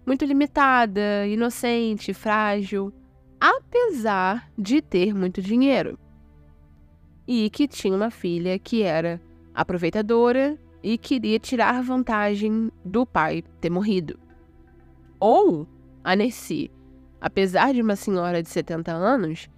muito 0.06 0.24
limitada, 0.24 1.26
inocente, 1.26 2.12
frágil, 2.12 2.92
apesar 3.40 4.50
de 4.56 4.80
ter 4.80 5.14
muito 5.14 5.40
dinheiro. 5.40 5.98
E 7.26 7.48
que 7.50 7.66
tinha 7.66 7.96
uma 7.96 8.10
filha 8.10 8.58
que 8.58 8.82
era 8.82 9.20
aproveitadora 9.54 10.58
e 10.82 10.98
queria 10.98 11.38
tirar 11.38 11.82
vantagem 11.82 12.70
do 12.84 13.06
pai 13.06 13.42
ter 13.60 13.70
morrido. 13.70 14.18
Ou 15.18 15.66
a 16.02 16.14
Nessie, 16.14 16.70
apesar 17.20 17.72
de 17.72 17.80
uma 17.80 17.96
senhora 17.96 18.42
de 18.42 18.48
70 18.50 18.92
anos, 18.92 19.48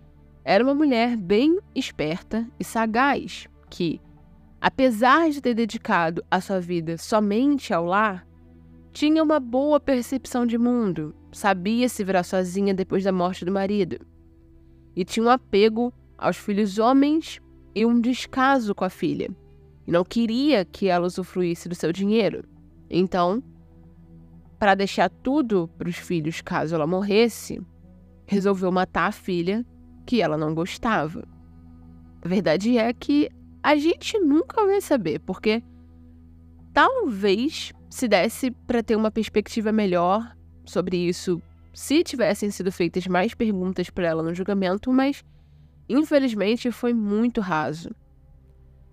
era 0.44 0.62
uma 0.62 0.74
mulher 0.74 1.16
bem 1.16 1.59
esperta 1.74 2.46
e 2.61 2.62
sagaz, 2.62 3.48
que, 3.68 4.00
apesar 4.61 5.28
de 5.30 5.40
ter 5.40 5.54
dedicado 5.54 6.24
a 6.30 6.40
sua 6.40 6.61
vida 6.61 6.96
somente 6.96 7.74
ao 7.74 7.85
lar, 7.85 8.24
tinha 8.96 9.22
uma 9.22 9.38
boa 9.38 9.78
percepção 9.78 10.46
de 10.46 10.56
mundo, 10.56 11.14
sabia 11.30 11.87
se 11.87 12.02
virar 12.02 12.22
sozinha 12.22 12.72
depois 12.72 13.04
da 13.04 13.12
morte 13.12 13.44
do 13.44 13.52
marido. 13.52 13.98
E 14.96 15.04
tinha 15.04 15.26
um 15.26 15.28
apego 15.28 15.92
aos 16.16 16.38
filhos 16.38 16.78
homens 16.78 17.38
e 17.74 17.85
um 17.85 18.00
descaso 18.00 18.74
com 18.74 18.87
a 18.87 18.88
filha. 18.88 19.28
E 19.87 19.92
não 19.92 20.02
queria 20.02 20.64
que 20.64 20.88
ela 20.88 21.06
usufruísse 21.06 21.68
do 21.68 21.74
seu 21.74 21.92
dinheiro. 21.92 22.42
Então, 22.88 23.42
para 24.59 24.74
deixar 24.74 25.11
tudo 25.11 25.68
para 25.76 25.90
os 25.90 25.96
filhos 25.96 26.40
caso 26.40 26.74
ela 26.74 26.87
morresse, 26.87 27.61
resolveu 28.24 28.72
matar 28.72 29.09
a 29.09 29.12
filha 29.12 29.62
que 30.06 30.22
ela 30.22 30.38
não 30.38 30.54
gostava. 30.54 31.28
A 32.22 32.26
verdade 32.26 32.78
é 32.78 32.94
que 32.94 33.28
a 33.62 33.76
gente 33.76 34.18
nunca 34.18 34.64
vai 34.64 34.80
saber, 34.80 35.18
porque 35.18 35.62
talvez 36.72 37.74
se 37.96 38.06
desse 38.06 38.50
para 38.50 38.82
ter 38.82 38.94
uma 38.94 39.11
perspectiva 39.11 39.72
melhor 39.72 40.37
sobre 40.66 40.98
isso 40.98 41.40
se 41.72 42.04
tivessem 42.04 42.50
sido 42.50 42.70
feitas 42.70 43.06
mais 43.06 43.32
perguntas 43.32 43.88
para 43.88 44.06
ela 44.06 44.22
no 44.22 44.35
julgamento, 44.35 44.92
mas 44.92 45.24
infelizmente 45.88 46.70
foi 46.70 46.92
muito 46.92 47.40
raso. 47.40 47.88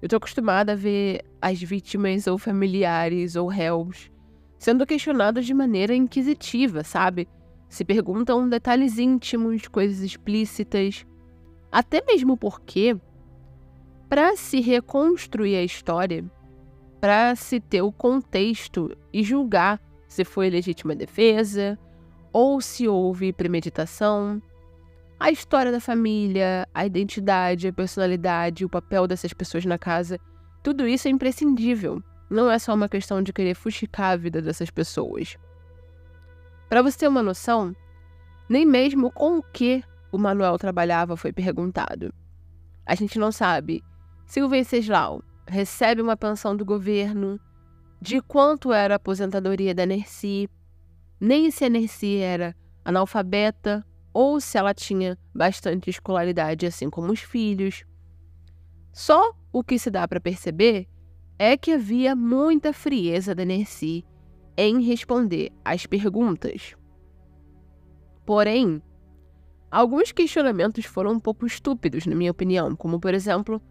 Eu 0.01 0.07
tô 0.07 0.15
acostumada 0.15 0.71
a 0.71 0.75
ver 0.75 1.21
as 1.41 1.61
vítimas 1.61 2.27
ou 2.27 2.37
familiares 2.37 3.35
ou 3.35 3.49
réus 3.49 4.09
sendo 4.57 4.85
questionados 4.85 5.45
de 5.45 5.53
maneira 5.53 5.93
inquisitiva, 5.93 6.81
sabe? 6.85 7.27
Se 7.67 7.83
perguntam 7.83 8.47
detalhes 8.47 8.97
íntimos, 8.97 9.67
coisas 9.67 9.99
explícitas, 9.99 11.05
até 11.69 12.01
mesmo 12.05 12.37
porque, 12.37 12.95
para 14.07 14.37
se 14.37 14.61
reconstruir 14.61 15.57
a 15.57 15.63
história, 15.63 16.23
para 17.03 17.35
se 17.35 17.59
ter 17.59 17.81
o 17.81 17.91
contexto 17.91 18.89
e 19.11 19.23
julgar 19.23 19.77
se 20.07 20.23
foi 20.23 20.49
legítima 20.49 20.95
defesa 20.95 21.77
ou 22.31 22.61
se 22.61 22.87
houve 22.87 23.33
premeditação, 23.33 24.41
a 25.19 25.29
história 25.29 25.69
da 25.69 25.81
família, 25.81 26.65
a 26.73 26.85
identidade, 26.85 27.67
a 27.67 27.73
personalidade, 27.73 28.63
o 28.63 28.69
papel 28.69 29.05
dessas 29.05 29.33
pessoas 29.33 29.65
na 29.65 29.77
casa, 29.77 30.17
tudo 30.63 30.87
isso 30.87 31.09
é 31.09 31.11
imprescindível. 31.11 32.01
Não 32.29 32.49
é 32.49 32.57
só 32.57 32.73
uma 32.73 32.87
questão 32.87 33.21
de 33.21 33.33
querer 33.33 33.53
fuxicar 33.53 34.11
a 34.11 34.15
vida 34.15 34.41
dessas 34.41 34.69
pessoas. 34.69 35.35
Para 36.69 36.81
você 36.81 36.99
ter 36.99 37.09
uma 37.09 37.21
noção, 37.21 37.75
nem 38.47 38.65
mesmo 38.65 39.11
com 39.11 39.39
o 39.39 39.43
que 39.43 39.83
o 40.09 40.17
Manuel 40.17 40.57
trabalhava 40.57 41.17
foi 41.17 41.33
perguntado. 41.33 42.13
A 42.85 42.95
gente 42.95 43.19
não 43.19 43.29
sabe 43.29 43.83
se 44.25 44.41
o 44.41 44.47
Venceslau 44.47 45.21
recebe 45.47 46.01
uma 46.01 46.17
pensão 46.17 46.55
do 46.55 46.65
governo, 46.65 47.39
de 48.01 48.21
quanto 48.21 48.73
era 48.73 48.95
a 48.95 48.97
aposentadoria 48.97 49.73
da 49.73 49.85
Nerci, 49.85 50.49
nem 51.19 51.49
se 51.51 51.65
a 51.65 51.69
Nerci 51.69 52.17
era 52.17 52.55
analfabeta 52.83 53.85
ou 54.13 54.39
se 54.39 54.57
ela 54.57 54.73
tinha 54.73 55.17
bastante 55.33 55.89
escolaridade, 55.89 56.65
assim 56.65 56.89
como 56.89 57.11
os 57.11 57.21
filhos. 57.21 57.85
Só 58.91 59.33
o 59.51 59.63
que 59.63 59.79
se 59.79 59.89
dá 59.89 60.07
para 60.07 60.19
perceber 60.19 60.87
é 61.39 61.57
que 61.57 61.71
havia 61.71 62.15
muita 62.15 62.73
frieza 62.73 63.33
da 63.33 63.43
Nercy 63.43 64.05
em 64.55 64.81
responder 64.81 65.51
às 65.65 65.85
perguntas. 65.85 66.75
Porém, 68.25 68.81
alguns 69.71 70.11
questionamentos 70.11 70.85
foram 70.85 71.13
um 71.13 71.19
pouco 71.19 71.45
estúpidos, 71.45 72.05
na 72.05 72.15
minha 72.15 72.31
opinião, 72.31 72.75
como 72.75 72.99
por 72.99 73.13
exemplo, 73.13 73.61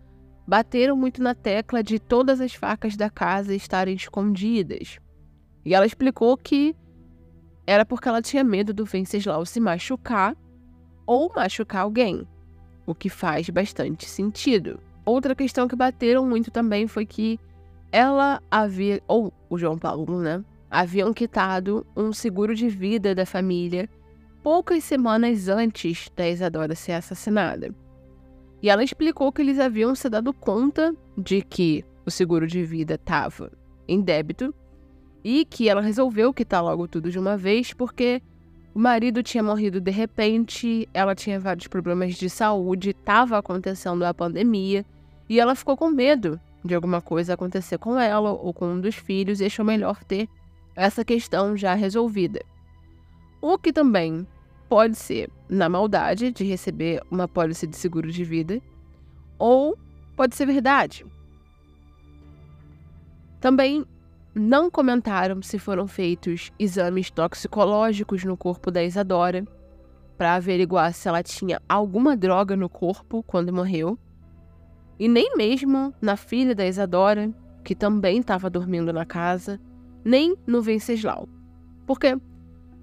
bateram 0.46 0.96
muito 0.96 1.22
na 1.22 1.34
tecla 1.34 1.82
de 1.82 1.98
todas 1.98 2.40
as 2.40 2.54
facas 2.54 2.96
da 2.96 3.08
casa 3.08 3.54
estarem 3.54 3.94
escondidas. 3.94 4.98
E 5.64 5.74
ela 5.74 5.86
explicou 5.86 6.36
que 6.36 6.74
era 7.66 7.84
porque 7.84 8.08
ela 8.08 8.20
tinha 8.20 8.42
medo 8.42 8.72
do 8.72 8.84
Venceslau 8.84 9.46
se 9.46 9.60
machucar 9.60 10.36
ou 11.06 11.32
machucar 11.34 11.82
alguém, 11.82 12.26
o 12.86 12.94
que 12.94 13.08
faz 13.08 13.48
bastante 13.50 14.08
sentido. 14.08 14.80
Outra 15.04 15.34
questão 15.34 15.68
que 15.68 15.76
bateram 15.76 16.26
muito 16.26 16.50
também 16.50 16.86
foi 16.86 17.06
que 17.06 17.38
ela 17.90 18.40
havia, 18.50 19.02
ou 19.06 19.32
o 19.48 19.58
João 19.58 19.78
Paulo, 19.78 20.20
né, 20.20 20.44
haviam 20.70 21.12
quitado 21.12 21.86
um 21.96 22.12
seguro 22.12 22.54
de 22.54 22.68
vida 22.68 23.14
da 23.14 23.26
família 23.26 23.88
poucas 24.42 24.82
semanas 24.82 25.48
antes 25.48 26.08
da 26.16 26.28
Isadora 26.28 26.74
ser 26.74 26.92
assassinada. 26.92 27.72
E 28.62 28.70
ela 28.70 28.84
explicou 28.84 29.32
que 29.32 29.42
eles 29.42 29.58
haviam 29.58 29.94
se 29.94 30.08
dado 30.08 30.32
conta 30.32 30.94
de 31.18 31.42
que 31.42 31.84
o 32.06 32.10
seguro 32.10 32.46
de 32.46 32.62
vida 32.64 32.94
estava 32.94 33.50
em 33.88 34.00
débito 34.00 34.54
e 35.24 35.44
que 35.44 35.68
ela 35.68 35.80
resolveu 35.80 36.32
quitar 36.32 36.62
logo 36.62 36.86
tudo 36.86 37.10
de 37.10 37.18
uma 37.18 37.36
vez 37.36 37.72
porque 37.72 38.22
o 38.74 38.78
marido 38.78 39.22
tinha 39.22 39.42
morrido 39.42 39.80
de 39.80 39.90
repente, 39.90 40.88
ela 40.94 41.14
tinha 41.14 41.38
vários 41.38 41.66
problemas 41.66 42.14
de 42.14 42.30
saúde, 42.30 42.90
estava 42.90 43.36
acontecendo 43.36 44.04
a 44.04 44.14
pandemia 44.14 44.84
e 45.28 45.40
ela 45.40 45.54
ficou 45.54 45.76
com 45.76 45.90
medo 45.90 46.40
de 46.64 46.74
alguma 46.74 47.00
coisa 47.00 47.34
acontecer 47.34 47.78
com 47.78 47.98
ela 47.98 48.30
ou 48.30 48.54
com 48.54 48.66
um 48.68 48.80
dos 48.80 48.94
filhos 48.94 49.40
e 49.40 49.44
achou 49.44 49.64
melhor 49.64 50.02
ter 50.04 50.28
essa 50.76 51.04
questão 51.04 51.56
já 51.56 51.74
resolvida. 51.74 52.40
O 53.40 53.58
que 53.58 53.72
também 53.72 54.26
pode 54.72 54.96
ser 54.96 55.28
na 55.50 55.68
maldade 55.68 56.32
de 56.32 56.44
receber 56.44 57.02
uma 57.10 57.28
pólice 57.28 57.66
de 57.66 57.76
seguro 57.76 58.10
de 58.10 58.24
vida, 58.24 58.58
ou 59.38 59.76
pode 60.16 60.34
ser 60.34 60.46
verdade. 60.46 61.04
Também 63.38 63.84
não 64.34 64.70
comentaram 64.70 65.42
se 65.42 65.58
foram 65.58 65.86
feitos 65.86 66.50
exames 66.58 67.10
toxicológicos 67.10 68.24
no 68.24 68.34
corpo 68.34 68.70
da 68.70 68.82
Isadora 68.82 69.46
para 70.16 70.36
averiguar 70.36 70.94
se 70.94 71.06
ela 71.06 71.22
tinha 71.22 71.60
alguma 71.68 72.16
droga 72.16 72.56
no 72.56 72.70
corpo 72.70 73.22
quando 73.24 73.52
morreu, 73.52 73.98
e 74.98 75.06
nem 75.06 75.36
mesmo 75.36 75.92
na 76.00 76.16
filha 76.16 76.54
da 76.54 76.66
Isadora, 76.66 77.30
que 77.62 77.74
também 77.74 78.20
estava 78.20 78.48
dormindo 78.48 78.90
na 78.90 79.04
casa, 79.04 79.60
nem 80.02 80.34
no 80.46 80.62
Venceslau. 80.62 81.28
Porque 81.86 82.16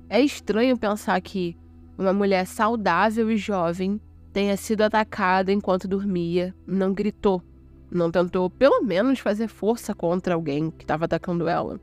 é 0.07 0.21
estranho 0.21 0.77
pensar 0.77 1.19
que 1.19 1.57
uma 1.99 2.13
mulher 2.13 2.47
saudável 2.47 3.29
e 3.29 3.35
jovem 3.35 3.99
tenha 4.31 4.55
sido 4.55 4.83
atacada 4.83 5.51
enquanto 5.51 5.85
dormia, 5.85 6.55
não 6.65 6.93
gritou, 6.93 7.43
não 7.91 8.09
tentou 8.09 8.49
pelo 8.49 8.81
menos 8.81 9.19
fazer 9.19 9.49
força 9.49 9.93
contra 9.93 10.33
alguém 10.33 10.71
que 10.71 10.85
estava 10.85 11.03
atacando 11.03 11.49
ela. 11.49 11.77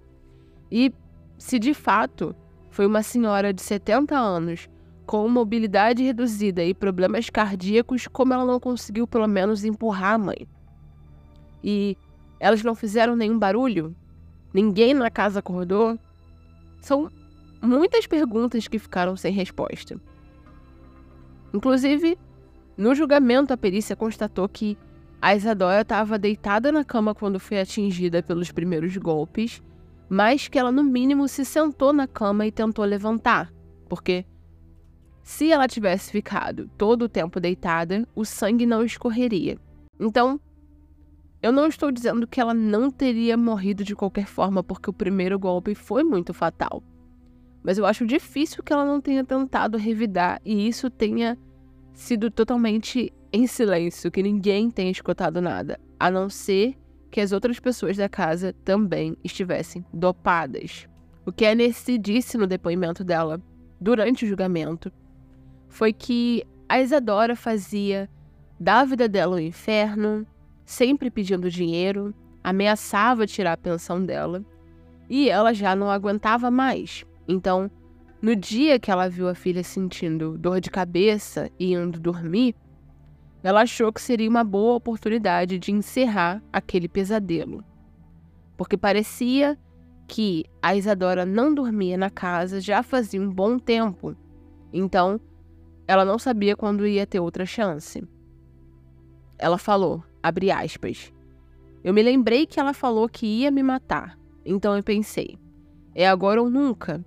E 0.72 0.90
se 1.36 1.58
de 1.58 1.74
fato 1.74 2.34
foi 2.70 2.86
uma 2.86 3.02
senhora 3.02 3.52
de 3.52 3.60
70 3.60 4.16
anos 4.16 4.70
com 5.04 5.28
mobilidade 5.28 6.02
reduzida 6.02 6.64
e 6.64 6.72
problemas 6.72 7.28
cardíacos, 7.28 8.06
como 8.06 8.32
ela 8.32 8.46
não 8.46 8.58
conseguiu 8.58 9.06
pelo 9.06 9.28
menos 9.28 9.64
empurrar 9.64 10.14
a 10.14 10.18
mãe? 10.18 10.48
E 11.62 11.94
elas 12.40 12.62
não 12.62 12.74
fizeram 12.74 13.14
nenhum 13.14 13.38
barulho? 13.38 13.94
Ninguém 14.54 14.94
na 14.94 15.10
casa 15.10 15.40
acordou? 15.40 15.98
São 16.80 17.10
muitas 17.66 18.06
perguntas 18.06 18.68
que 18.68 18.78
ficaram 18.78 19.16
sem 19.16 19.32
resposta. 19.32 20.00
Inclusive, 21.52 22.18
no 22.76 22.94
julgamento, 22.94 23.52
a 23.52 23.56
perícia 23.56 23.96
constatou 23.96 24.48
que 24.48 24.78
a 25.20 25.34
Isadora 25.34 25.80
estava 25.80 26.18
deitada 26.18 26.70
na 26.70 26.84
cama 26.84 27.14
quando 27.14 27.40
foi 27.40 27.58
atingida 27.58 28.22
pelos 28.22 28.52
primeiros 28.52 28.96
golpes, 28.96 29.62
mas 30.08 30.46
que 30.46 30.58
ela, 30.58 30.70
no 30.70 30.84
mínimo, 30.84 31.26
se 31.26 31.44
sentou 31.44 31.92
na 31.92 32.06
cama 32.06 32.46
e 32.46 32.52
tentou 32.52 32.84
levantar, 32.84 33.52
porque 33.88 34.24
se 35.22 35.50
ela 35.50 35.66
tivesse 35.66 36.12
ficado 36.12 36.70
todo 36.78 37.02
o 37.02 37.08
tempo 37.08 37.40
deitada, 37.40 38.06
o 38.14 38.24
sangue 38.24 38.66
não 38.66 38.84
escorreria. 38.84 39.58
Então, 39.98 40.38
eu 41.42 41.50
não 41.50 41.66
estou 41.66 41.90
dizendo 41.90 42.26
que 42.26 42.40
ela 42.40 42.54
não 42.54 42.90
teria 42.90 43.36
morrido 43.36 43.82
de 43.82 43.96
qualquer 43.96 44.26
forma, 44.26 44.62
porque 44.62 44.90
o 44.90 44.92
primeiro 44.92 45.38
golpe 45.38 45.74
foi 45.74 46.04
muito 46.04 46.32
fatal. 46.32 46.82
Mas 47.66 47.78
eu 47.78 47.84
acho 47.84 48.06
difícil 48.06 48.62
que 48.62 48.72
ela 48.72 48.84
não 48.84 49.00
tenha 49.00 49.24
tentado 49.24 49.76
revidar 49.76 50.40
e 50.44 50.68
isso 50.68 50.88
tenha 50.88 51.36
sido 51.92 52.30
totalmente 52.30 53.12
em 53.32 53.44
silêncio, 53.48 54.08
que 54.08 54.22
ninguém 54.22 54.70
tenha 54.70 54.92
escutado 54.92 55.40
nada, 55.40 55.80
a 55.98 56.08
não 56.08 56.30
ser 56.30 56.76
que 57.10 57.20
as 57.20 57.32
outras 57.32 57.58
pessoas 57.58 57.96
da 57.96 58.08
casa 58.08 58.54
também 58.64 59.16
estivessem 59.24 59.84
dopadas. 59.92 60.86
O 61.26 61.32
que 61.32 61.44
a 61.44 61.56
Nessie 61.56 61.98
disse 61.98 62.38
no 62.38 62.46
depoimento 62.46 63.02
dela 63.02 63.42
durante 63.80 64.24
o 64.24 64.28
julgamento 64.28 64.92
foi 65.68 65.92
que 65.92 66.46
a 66.68 66.80
Isadora 66.80 67.34
fazia 67.34 68.08
da 68.60 68.84
vida 68.84 69.08
dela 69.08 69.34
um 69.34 69.40
inferno, 69.40 70.24
sempre 70.64 71.10
pedindo 71.10 71.50
dinheiro, 71.50 72.14
ameaçava 72.44 73.26
tirar 73.26 73.54
a 73.54 73.56
pensão 73.56 74.04
dela, 74.06 74.44
e 75.10 75.28
ela 75.28 75.52
já 75.52 75.74
não 75.74 75.90
aguentava 75.90 76.48
mais. 76.48 77.04
Então, 77.28 77.70
no 78.20 78.34
dia 78.34 78.78
que 78.78 78.90
ela 78.90 79.08
viu 79.08 79.28
a 79.28 79.34
filha 79.34 79.62
sentindo 79.62 80.38
dor 80.38 80.60
de 80.60 80.70
cabeça 80.70 81.50
e 81.58 81.72
indo 81.72 82.00
dormir, 82.00 82.54
ela 83.42 83.62
achou 83.62 83.92
que 83.92 84.00
seria 84.00 84.28
uma 84.28 84.42
boa 84.42 84.74
oportunidade 84.74 85.58
de 85.58 85.70
encerrar 85.72 86.42
aquele 86.52 86.88
pesadelo. 86.88 87.64
Porque 88.56 88.76
parecia 88.76 89.58
que 90.08 90.44
a 90.62 90.74
Isadora 90.74 91.26
não 91.26 91.54
dormia 91.54 91.96
na 91.96 92.10
casa 92.10 92.60
já 92.60 92.82
fazia 92.82 93.20
um 93.20 93.30
bom 93.30 93.58
tempo. 93.58 94.16
Então, 94.72 95.20
ela 95.86 96.04
não 96.04 96.18
sabia 96.18 96.56
quando 96.56 96.86
ia 96.86 97.06
ter 97.06 97.20
outra 97.20 97.44
chance. 97.44 98.02
Ela 99.38 99.58
falou: 99.58 100.02
Abre 100.22 100.50
aspas. 100.50 101.12
Eu 101.84 101.92
me 101.94 102.02
lembrei 102.02 102.46
que 102.46 102.58
ela 102.58 102.72
falou 102.72 103.08
que 103.08 103.26
ia 103.26 103.50
me 103.50 103.62
matar, 103.62 104.18
então 104.44 104.76
eu 104.76 104.82
pensei: 104.82 105.38
é 105.94 106.08
agora 106.08 106.42
ou 106.42 106.50
nunca. 106.50 107.04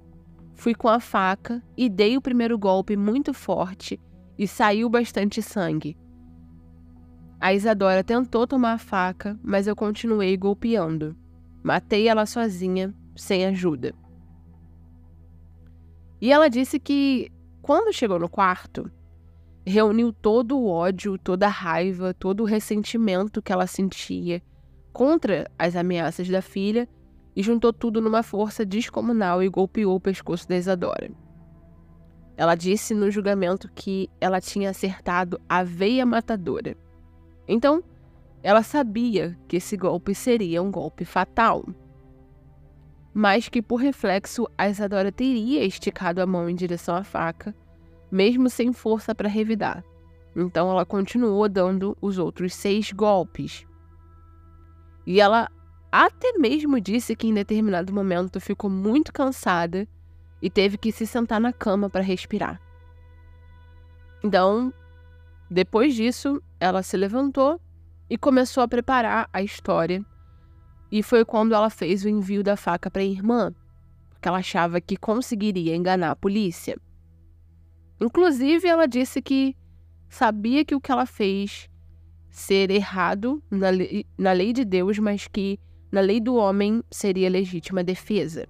Fui 0.59 0.75
com 0.75 0.89
a 0.89 0.99
faca 0.99 1.63
e 1.77 1.87
dei 1.87 2.17
o 2.17 2.21
primeiro 2.21 2.59
golpe 2.59 2.97
muito 2.97 3.33
forte 3.33 3.97
e 4.37 4.45
saiu 4.45 4.89
bastante 4.89 5.41
sangue. 5.41 5.97
A 7.39 7.53
Isadora 7.53 8.03
tentou 8.03 8.45
tomar 8.45 8.73
a 8.73 8.77
faca, 8.77 9.39
mas 9.41 9.67
eu 9.67 9.73
continuei 9.73 10.35
golpeando. 10.35 11.15
Matei 11.63 12.09
ela 12.09 12.25
sozinha, 12.25 12.93
sem 13.15 13.45
ajuda. 13.45 13.95
E 16.19 16.29
ela 16.29 16.49
disse 16.49 16.77
que, 16.77 17.31
quando 17.61 17.95
chegou 17.95 18.19
no 18.19 18.27
quarto, 18.27 18.91
reuniu 19.65 20.11
todo 20.11 20.59
o 20.59 20.67
ódio, 20.67 21.17
toda 21.17 21.45
a 21.45 21.49
raiva, 21.49 22.13
todo 22.13 22.41
o 22.41 22.45
ressentimento 22.45 23.41
que 23.41 23.53
ela 23.53 23.65
sentia 23.65 24.43
contra 24.91 25.49
as 25.57 25.77
ameaças 25.77 26.27
da 26.27 26.41
filha 26.41 26.85
e 27.39 27.41
juntou 27.41 27.71
tudo 27.71 28.01
numa 28.01 28.21
força 28.21 28.65
descomunal 28.65 29.41
e 29.41 29.47
golpeou 29.47 29.95
o 29.95 29.99
pescoço 30.01 30.45
da 30.45 30.57
Isadora. 30.57 31.09
Ela 32.35 32.53
disse 32.53 32.93
no 32.93 33.09
julgamento 33.09 33.71
que 33.73 34.09
ela 34.19 34.41
tinha 34.41 34.71
acertado 34.71 35.39
a 35.47 35.63
veia 35.63 36.05
matadora. 36.05 36.75
Então, 37.47 37.81
ela 38.43 38.61
sabia 38.61 39.39
que 39.47 39.55
esse 39.55 39.77
golpe 39.77 40.13
seria 40.13 40.61
um 40.61 40.69
golpe 40.69 41.05
fatal. 41.05 41.65
Mas 43.13 43.47
que, 43.47 43.61
por 43.61 43.77
reflexo, 43.77 44.45
a 44.57 44.67
Isadora 44.67 45.09
teria 45.09 45.63
esticado 45.63 46.21
a 46.21 46.25
mão 46.25 46.49
em 46.49 46.55
direção 46.55 46.93
à 46.93 47.05
faca 47.05 47.55
mesmo 48.11 48.49
sem 48.49 48.73
força 48.73 49.15
para 49.15 49.29
revidar. 49.29 49.81
Então 50.35 50.69
ela 50.69 50.85
continuou 50.85 51.47
dando 51.47 51.97
os 52.01 52.17
outros 52.17 52.53
seis 52.53 52.91
golpes. 52.91 53.65
E 55.05 55.21
ela 55.21 55.49
até 55.91 56.33
mesmo 56.37 56.79
disse 56.79 57.15
que 57.15 57.27
em 57.27 57.33
determinado 57.33 57.93
momento 57.93 58.39
ficou 58.39 58.69
muito 58.69 59.11
cansada 59.11 59.87
e 60.41 60.49
teve 60.49 60.77
que 60.77 60.91
se 60.91 61.05
sentar 61.05 61.41
na 61.41 61.51
cama 61.51 61.89
para 61.89 62.03
respirar. 62.03 62.61
Então, 64.23 64.73
depois 65.49 65.95
disso, 65.95 66.41
ela 66.59 66.83
se 66.83 66.95
levantou 66.95 67.59
e 68.09 68.17
começou 68.17 68.61
a 68.63 68.67
preparar 68.67 69.29
a 69.33 69.41
história. 69.41 70.05
E 70.91 71.01
foi 71.01 71.25
quando 71.25 71.53
ela 71.53 71.69
fez 71.69 72.03
o 72.03 72.09
envio 72.09 72.43
da 72.43 72.55
faca 72.55 72.89
para 72.89 73.01
a 73.01 73.05
irmã, 73.05 73.53
porque 74.09 74.27
ela 74.27 74.39
achava 74.39 74.81
que 74.81 74.97
conseguiria 74.97 75.75
enganar 75.75 76.11
a 76.11 76.15
polícia. 76.15 76.77
Inclusive, 77.99 78.67
ela 78.67 78.87
disse 78.87 79.21
que 79.21 79.55
sabia 80.07 80.63
que 80.63 80.75
o 80.75 80.81
que 80.81 80.91
ela 80.91 81.05
fez 81.05 81.69
ser 82.29 82.71
errado 82.71 83.41
na 83.49 83.69
lei, 83.69 84.05
na 84.17 84.31
lei 84.31 84.53
de 84.53 84.63
Deus, 84.63 84.97
mas 84.99 85.27
que 85.27 85.59
na 85.91 86.01
lei 86.01 86.19
do 86.19 86.35
homem 86.35 86.83
seria 86.91 87.29
legítima 87.29 87.83
defesa. 87.83 88.47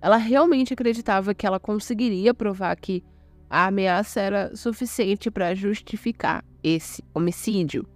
Ela 0.00 0.16
realmente 0.16 0.72
acreditava 0.72 1.34
que 1.34 1.46
ela 1.46 1.60
conseguiria 1.60 2.32
provar 2.32 2.76
que 2.76 3.02
a 3.48 3.66
ameaça 3.66 4.20
era 4.20 4.54
suficiente 4.54 5.30
para 5.30 5.54
justificar 5.54 6.44
esse 6.62 7.02
homicídio. 7.14 7.86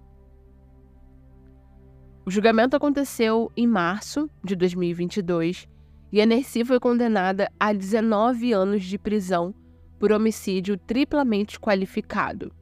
O 2.25 2.31
julgamento 2.31 2.77
aconteceu 2.77 3.51
em 3.57 3.67
março 3.67 4.31
de 4.45 4.55
2022 4.55 5.67
e 6.13 6.21
a 6.21 6.27
Nercy 6.27 6.65
foi 6.65 6.79
condenada 6.79 7.51
a 7.59 7.73
19 7.73 8.53
anos 8.53 8.85
de 8.85 8.99
prisão 8.99 9.55
por 9.99 10.13
homicídio 10.13 10.77
triplamente 10.77 11.59
qualificado. 11.59 12.53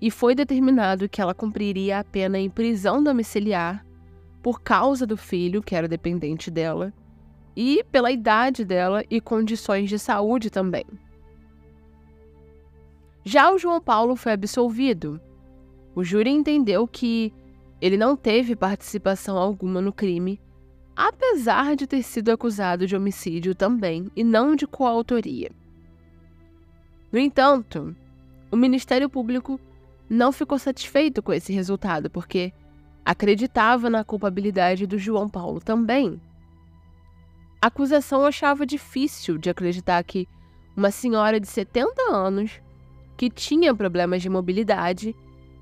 E 0.00 0.10
foi 0.10 0.34
determinado 0.34 1.08
que 1.08 1.20
ela 1.20 1.34
cumpriria 1.34 2.00
a 2.00 2.04
pena 2.04 2.38
em 2.38 2.50
prisão 2.50 3.02
domiciliar 3.02 3.84
por 4.46 4.60
causa 4.60 5.04
do 5.04 5.16
filho, 5.16 5.60
que 5.60 5.74
era 5.74 5.88
dependente 5.88 6.52
dela, 6.52 6.94
e 7.56 7.82
pela 7.90 8.12
idade 8.12 8.64
dela 8.64 9.02
e 9.10 9.20
condições 9.20 9.88
de 9.88 9.98
saúde 9.98 10.50
também. 10.50 10.84
Já 13.24 13.50
o 13.50 13.58
João 13.58 13.80
Paulo 13.80 14.14
foi 14.14 14.30
absolvido. 14.30 15.20
O 15.96 16.04
júri 16.04 16.30
entendeu 16.30 16.86
que 16.86 17.34
ele 17.80 17.96
não 17.96 18.16
teve 18.16 18.54
participação 18.54 19.36
alguma 19.36 19.80
no 19.80 19.92
crime, 19.92 20.40
apesar 20.94 21.74
de 21.74 21.84
ter 21.84 22.04
sido 22.04 22.30
acusado 22.30 22.86
de 22.86 22.94
homicídio 22.94 23.52
também 23.52 24.08
e 24.14 24.22
não 24.22 24.54
de 24.54 24.64
coautoria. 24.64 25.50
No 27.10 27.18
entanto, 27.18 27.96
o 28.48 28.56
Ministério 28.56 29.10
Público 29.10 29.58
não 30.08 30.30
ficou 30.30 30.56
satisfeito 30.56 31.20
com 31.20 31.32
esse 31.32 31.52
resultado, 31.52 32.08
porque 32.08 32.52
acreditava 33.06 33.88
na 33.88 34.04
culpabilidade 34.04 34.86
do 34.86 34.98
João 34.98 35.28
Paulo 35.28 35.60
também. 35.60 36.20
A 37.62 37.68
acusação 37.68 38.26
achava 38.26 38.66
difícil 38.66 39.38
de 39.38 39.48
acreditar 39.48 40.02
que 40.04 40.28
uma 40.76 40.90
senhora 40.90 41.40
de 41.40 41.46
70 41.46 42.12
anos 42.12 42.60
que 43.16 43.30
tinha 43.30 43.74
problemas 43.74 44.20
de 44.20 44.28
mobilidade, 44.28 45.16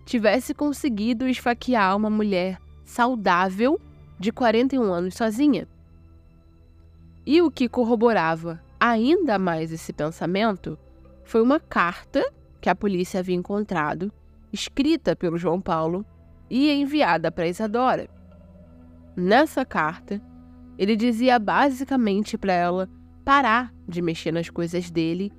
tivesse 0.05 0.53
conseguido 0.53 1.29
esfaquear 1.29 1.97
uma 1.97 2.11
mulher 2.11 2.61
saudável 2.85 3.81
de 4.19 4.33
41 4.33 4.93
anos 4.93 5.15
sozinha. 5.15 5.69
E 7.25 7.41
o 7.41 7.51
que 7.51 7.69
corroborava 7.69 8.61
ainda 8.79 9.39
mais 9.39 9.73
esse 9.73 9.93
pensamento 9.93 10.79
foi 11.23 11.41
uma 11.41 11.59
carta 11.59 12.23
que 12.61 12.69
a 12.69 12.75
polícia 12.75 13.21
havia 13.21 13.35
encontrado, 13.35 14.13
escrita 14.53 15.17
pelo 15.17 15.39
João 15.39 15.61
Paulo 15.61 16.05
e 16.55 16.71
enviada 16.71 17.33
para 17.33 17.49
Isadora. 17.49 18.09
Nessa 19.17 19.65
carta, 19.65 20.23
ele 20.79 20.95
dizia 20.95 21.37
basicamente 21.37 22.39
para 22.39 22.53
ela 22.53 22.89
parar 23.25 23.75
de 23.89 24.01
mexer 24.01 24.31
nas 24.31 24.49
coisas 24.49 24.89
dele 24.89 25.33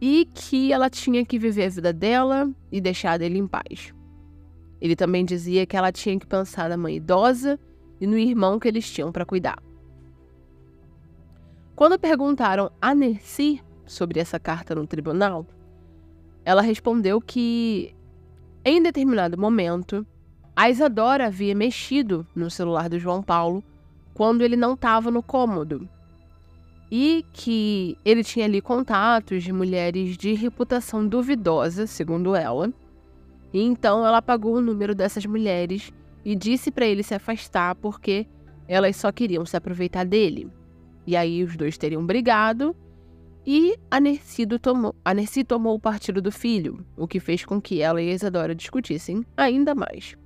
e 0.00 0.26
que 0.32 0.72
ela 0.72 0.88
tinha 0.88 1.26
que 1.26 1.38
viver 1.38 1.66
a 1.66 1.68
vida 1.68 1.92
dela 1.92 2.50
e 2.72 2.80
deixar 2.80 3.18
dele 3.18 3.38
em 3.38 3.46
paz. 3.46 3.92
Ele 4.80 4.96
também 4.96 5.26
dizia 5.26 5.66
que 5.66 5.76
ela 5.76 5.92
tinha 5.92 6.18
que 6.18 6.26
pensar 6.26 6.70
na 6.70 6.76
mãe 6.78 6.96
idosa 6.96 7.60
e 8.00 8.06
no 8.06 8.16
irmão 8.16 8.58
que 8.58 8.66
eles 8.66 8.90
tinham 8.90 9.12
para 9.12 9.26
cuidar. 9.26 9.62
Quando 11.74 11.98
perguntaram 11.98 12.70
a 12.80 12.94
Nercy 12.94 13.62
sobre 13.84 14.20
essa 14.20 14.40
carta 14.40 14.74
no 14.74 14.86
tribunal, 14.86 15.46
ela 16.46 16.62
respondeu 16.62 17.20
que, 17.20 17.94
em 18.64 18.82
determinado 18.82 19.38
momento, 19.38 20.06
a 20.56 20.70
Isadora 20.70 21.26
havia 21.26 21.54
mexido 21.54 22.26
no 22.34 22.50
celular 22.50 22.88
do 22.88 22.98
João 22.98 23.22
Paulo 23.22 23.62
quando 24.14 24.40
ele 24.40 24.56
não 24.56 24.72
estava 24.72 25.10
no 25.10 25.22
cômodo 25.22 25.86
e 26.90 27.26
que 27.30 27.98
ele 28.02 28.24
tinha 28.24 28.46
ali 28.46 28.62
contatos 28.62 29.44
de 29.44 29.52
mulheres 29.52 30.16
de 30.16 30.32
reputação 30.32 31.06
duvidosa, 31.06 31.86
segundo 31.86 32.34
ela. 32.34 32.72
E 33.52 33.60
então 33.60 34.06
ela 34.06 34.18
apagou 34.18 34.54
o 34.54 34.60
número 34.62 34.94
dessas 34.94 35.26
mulheres 35.26 35.92
e 36.24 36.34
disse 36.34 36.70
para 36.70 36.86
ele 36.86 37.02
se 37.02 37.14
afastar 37.14 37.74
porque 37.74 38.26
elas 38.66 38.96
só 38.96 39.12
queriam 39.12 39.44
se 39.44 39.58
aproveitar 39.58 40.04
dele. 40.04 40.48
E 41.06 41.14
aí 41.14 41.42
os 41.44 41.54
dois 41.54 41.76
teriam 41.76 42.04
brigado 42.04 42.74
e 43.46 43.76
a 43.90 44.00
Nercy 44.00 44.46
tomou, 44.58 44.94
a 45.04 45.12
Nercy 45.12 45.44
tomou 45.44 45.74
o 45.74 45.80
partido 45.80 46.22
do 46.22 46.32
filho, 46.32 46.84
o 46.96 47.06
que 47.06 47.20
fez 47.20 47.44
com 47.44 47.60
que 47.60 47.82
ela 47.82 48.00
e 48.00 48.10
a 48.10 48.14
Isadora 48.14 48.54
discutissem 48.54 49.24
ainda 49.36 49.74
mais. 49.74 50.16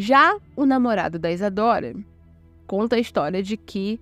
Já 0.00 0.38
o 0.54 0.64
namorado 0.64 1.18
da 1.18 1.32
Isadora 1.32 1.92
conta 2.68 2.94
a 2.94 3.00
história 3.00 3.42
de 3.42 3.56
que 3.56 4.00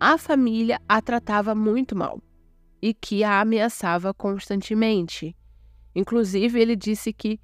a 0.00 0.16
família 0.16 0.80
a 0.88 1.02
tratava 1.02 1.54
muito 1.54 1.94
mal 1.94 2.22
e 2.80 2.94
que 2.94 3.22
a 3.22 3.42
ameaçava 3.42 4.14
constantemente. 4.14 5.36
Inclusive, 5.94 6.58
ele 6.58 6.74
disse 6.74 7.12
que 7.12 7.38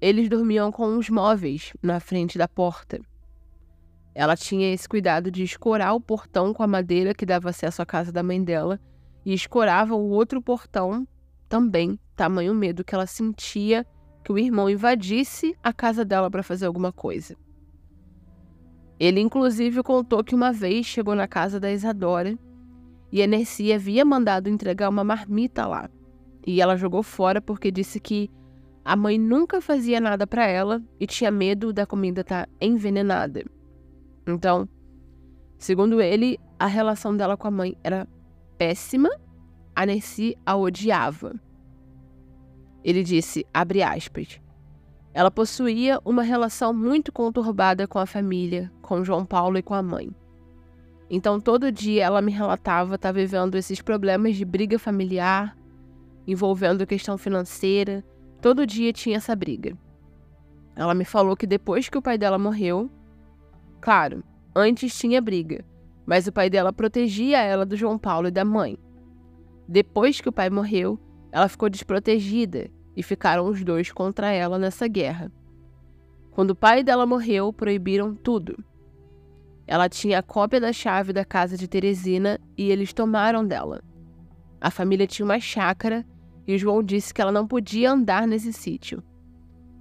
eles 0.00 0.28
dormiam 0.28 0.70
com 0.70 0.96
os 0.96 1.10
móveis 1.10 1.72
na 1.82 1.98
frente 1.98 2.38
da 2.38 2.46
porta. 2.46 3.00
Ela 4.14 4.36
tinha 4.36 4.72
esse 4.72 4.88
cuidado 4.88 5.28
de 5.28 5.42
escorar 5.42 5.96
o 5.96 6.00
portão 6.00 6.54
com 6.54 6.62
a 6.62 6.68
madeira 6.68 7.12
que 7.12 7.26
dava 7.26 7.50
acesso 7.50 7.82
à 7.82 7.86
casa 7.86 8.12
da 8.12 8.22
mãe 8.22 8.40
dela 8.40 8.78
e 9.24 9.34
escorava 9.34 9.96
o 9.96 10.10
outro 10.10 10.40
portão 10.40 11.04
também, 11.48 11.98
tamanho 12.14 12.54
medo 12.54 12.84
que 12.84 12.94
ela 12.94 13.04
sentia 13.04 13.84
que 14.26 14.32
o 14.32 14.38
irmão 14.38 14.68
invadisse 14.68 15.56
a 15.62 15.72
casa 15.72 16.04
dela 16.04 16.28
para 16.28 16.42
fazer 16.42 16.66
alguma 16.66 16.90
coisa. 16.90 17.36
Ele, 18.98 19.20
inclusive, 19.20 19.84
contou 19.84 20.24
que 20.24 20.34
uma 20.34 20.52
vez 20.52 20.84
chegou 20.84 21.14
na 21.14 21.28
casa 21.28 21.60
da 21.60 21.70
Isadora 21.70 22.36
e 23.12 23.22
a 23.22 23.26
Nercy 23.28 23.72
havia 23.72 24.04
mandado 24.04 24.48
entregar 24.48 24.88
uma 24.88 25.04
marmita 25.04 25.64
lá. 25.64 25.88
E 26.44 26.60
ela 26.60 26.76
jogou 26.76 27.04
fora 27.04 27.40
porque 27.40 27.70
disse 27.70 28.00
que 28.00 28.28
a 28.84 28.96
mãe 28.96 29.16
nunca 29.16 29.60
fazia 29.60 30.00
nada 30.00 30.26
para 30.26 30.44
ela 30.44 30.82
e 30.98 31.06
tinha 31.06 31.30
medo 31.30 31.72
da 31.72 31.86
comida 31.86 32.22
estar 32.22 32.46
tá 32.46 32.52
envenenada. 32.60 33.44
Então, 34.26 34.68
segundo 35.56 36.00
ele, 36.00 36.36
a 36.58 36.66
relação 36.66 37.16
dela 37.16 37.36
com 37.36 37.46
a 37.46 37.50
mãe 37.52 37.78
era 37.84 38.08
péssima, 38.58 39.08
a 39.72 39.86
Nercy 39.86 40.36
a 40.44 40.56
odiava. 40.56 41.45
Ele 42.86 43.02
disse, 43.02 43.44
abre 43.52 43.82
aspas, 43.82 44.40
ela 45.12 45.28
possuía 45.28 46.00
uma 46.04 46.22
relação 46.22 46.72
muito 46.72 47.10
conturbada 47.10 47.84
com 47.84 47.98
a 47.98 48.06
família, 48.06 48.70
com 48.80 49.02
João 49.02 49.26
Paulo 49.26 49.58
e 49.58 49.62
com 49.62 49.74
a 49.74 49.82
mãe. 49.82 50.08
Então 51.10 51.40
todo 51.40 51.72
dia 51.72 52.04
ela 52.04 52.22
me 52.22 52.30
relatava 52.30 52.94
estar 52.94 53.08
tá 53.08 53.12
vivendo 53.12 53.56
esses 53.56 53.82
problemas 53.82 54.36
de 54.36 54.44
briga 54.44 54.78
familiar, 54.78 55.58
envolvendo 56.28 56.86
questão 56.86 57.18
financeira. 57.18 58.04
Todo 58.40 58.64
dia 58.64 58.92
tinha 58.92 59.16
essa 59.16 59.34
briga. 59.34 59.76
Ela 60.76 60.94
me 60.94 61.04
falou 61.04 61.36
que 61.36 61.44
depois 61.44 61.88
que 61.88 61.98
o 61.98 62.02
pai 62.02 62.16
dela 62.16 62.38
morreu, 62.38 62.88
claro, 63.80 64.22
antes 64.54 64.96
tinha 64.96 65.20
briga, 65.20 65.64
mas 66.06 66.28
o 66.28 66.32
pai 66.32 66.48
dela 66.48 66.72
protegia 66.72 67.42
ela 67.42 67.66
do 67.66 67.74
João 67.74 67.98
Paulo 67.98 68.28
e 68.28 68.30
da 68.30 68.44
mãe. 68.44 68.78
Depois 69.66 70.20
que 70.20 70.28
o 70.28 70.32
pai 70.32 70.48
morreu, 70.48 71.00
ela 71.32 71.48
ficou 71.48 71.68
desprotegida 71.68 72.75
e 72.96 73.02
ficaram 73.02 73.46
os 73.46 73.62
dois 73.62 73.92
contra 73.92 74.32
ela 74.32 74.58
nessa 74.58 74.88
guerra. 74.88 75.30
Quando 76.30 76.50
o 76.50 76.56
pai 76.56 76.82
dela 76.82 77.06
morreu, 77.06 77.52
proibiram 77.52 78.14
tudo. 78.14 78.56
Ela 79.66 79.88
tinha 79.88 80.18
a 80.18 80.22
cópia 80.22 80.60
da 80.60 80.72
chave 80.72 81.12
da 81.12 81.24
casa 81.24 81.56
de 81.56 81.68
Teresina 81.68 82.40
e 82.56 82.70
eles 82.70 82.92
tomaram 82.92 83.44
dela. 83.46 83.82
A 84.60 84.70
família 84.70 85.06
tinha 85.06 85.24
uma 85.24 85.40
chácara 85.40 86.06
e 86.46 86.56
João 86.56 86.82
disse 86.82 87.12
que 87.12 87.20
ela 87.20 87.32
não 87.32 87.46
podia 87.46 87.90
andar 87.90 88.26
nesse 88.26 88.52
sítio. 88.52 89.02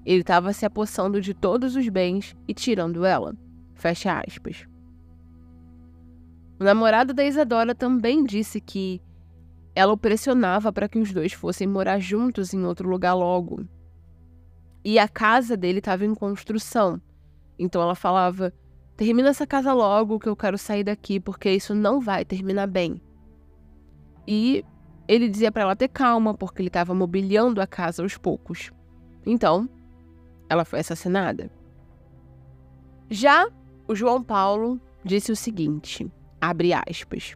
Ele 0.06 0.22
estava 0.22 0.54
se 0.54 0.66
apossando 0.66 1.22
de 1.22 1.34
todos 1.34 1.76
os 1.76 1.88
bens 1.90 2.36
e 2.48 2.54
tirando 2.54 3.06
ela. 3.06 3.36
Fecha 3.74 4.22
aspas. 4.26 4.68
O 6.60 6.64
namorado 6.64 7.14
da 7.14 7.26
Isadora 7.26 7.76
também 7.76 8.24
disse 8.24 8.62
que 8.62 9.02
ela 9.76 9.92
o 9.92 9.98
pressionava 9.98 10.72
para 10.72 10.88
que 10.88 10.98
os 10.98 11.12
dois 11.12 11.34
fossem 11.34 11.68
morar 11.68 12.00
juntos 12.00 12.54
em 12.54 12.64
outro 12.64 12.90
lugar 12.90 13.14
logo. 13.14 13.68
E 14.84 14.98
a 14.98 15.08
casa 15.08 15.58
dele 15.58 15.80
estava 15.80 16.06
em 16.06 16.16
construção. 16.16 17.02
Então 17.60 17.82
ela 17.82 17.96
falava: 17.96 18.54
termina 18.96 19.30
essa 19.30 19.46
casa 19.46 19.74
logo 19.74 20.20
que 20.20 20.30
eu 20.30 20.36
quero 20.36 20.58
sair 20.58 20.84
daqui 20.84 21.20
porque 21.20 21.52
isso 21.52 21.76
não 21.76 22.00
vai 22.00 22.24
terminar 22.24 22.68
bem. 22.68 23.02
E 24.26 24.64
ele 25.08 25.28
dizia 25.28 25.52
para 25.52 25.64
ela 25.64 25.76
ter 25.76 25.90
calma 25.90 26.34
porque 26.34 26.62
ele 26.62 26.70
estava 26.70 26.94
mobiliando 26.94 27.62
a 27.62 27.68
casa 27.68 28.02
aos 28.02 28.18
poucos. 28.18 28.72
Então, 29.26 29.70
ela 30.50 30.64
foi 30.64 30.80
assassinada. 30.80 31.52
Já 33.10 33.48
o 33.88 33.94
João 33.94 34.24
Paulo 34.24 34.80
disse 35.04 35.32
o 35.32 35.36
seguinte: 35.36 36.10
abre 36.40 36.72
aspas. 36.74 37.36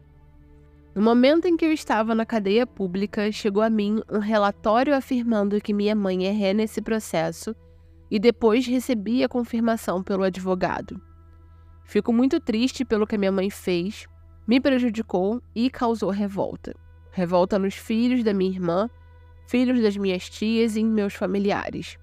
No 0.92 1.02
momento 1.02 1.46
em 1.46 1.56
que 1.56 1.64
eu 1.64 1.72
estava 1.72 2.16
na 2.16 2.26
cadeia 2.26 2.66
pública, 2.66 3.30
chegou 3.30 3.62
a 3.62 3.70
mim 3.70 4.02
um 4.10 4.18
relatório 4.18 4.94
afirmando 4.94 5.60
que 5.60 5.72
minha 5.72 5.94
mãe 5.94 6.26
é 6.26 6.32
ré 6.32 6.52
nesse 6.52 6.82
processo 6.82 7.54
e 8.10 8.18
depois 8.18 8.66
recebi 8.66 9.22
a 9.22 9.28
confirmação 9.28 10.02
pelo 10.02 10.24
advogado. 10.24 11.00
Fico 11.84 12.12
muito 12.12 12.40
triste 12.40 12.84
pelo 12.84 13.06
que 13.06 13.16
minha 13.16 13.30
mãe 13.30 13.50
fez, 13.50 14.08
me 14.48 14.60
prejudicou 14.60 15.40
e 15.54 15.70
causou 15.70 16.10
revolta. 16.10 16.74
Revolta 17.12 17.56
nos 17.56 17.74
filhos 17.74 18.24
da 18.24 18.34
minha 18.34 18.50
irmã, 18.50 18.90
filhos 19.46 19.80
das 19.80 19.96
minhas 19.96 20.28
tias 20.28 20.74
e 20.74 20.80
em 20.80 20.86
meus 20.86 21.14
familiares. 21.14 21.98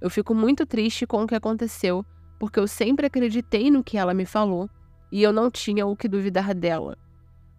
Eu 0.00 0.08
fico 0.08 0.34
muito 0.34 0.64
triste 0.64 1.06
com 1.06 1.24
o 1.24 1.26
que 1.26 1.34
aconteceu, 1.34 2.04
porque 2.38 2.58
eu 2.58 2.66
sempre 2.66 3.06
acreditei 3.06 3.70
no 3.70 3.84
que 3.84 3.98
ela 3.98 4.14
me 4.14 4.24
falou 4.24 4.70
e 5.12 5.22
eu 5.22 5.32
não 5.32 5.50
tinha 5.50 5.86
o 5.86 5.94
que 5.94 6.08
duvidar 6.08 6.54
dela. 6.54 6.96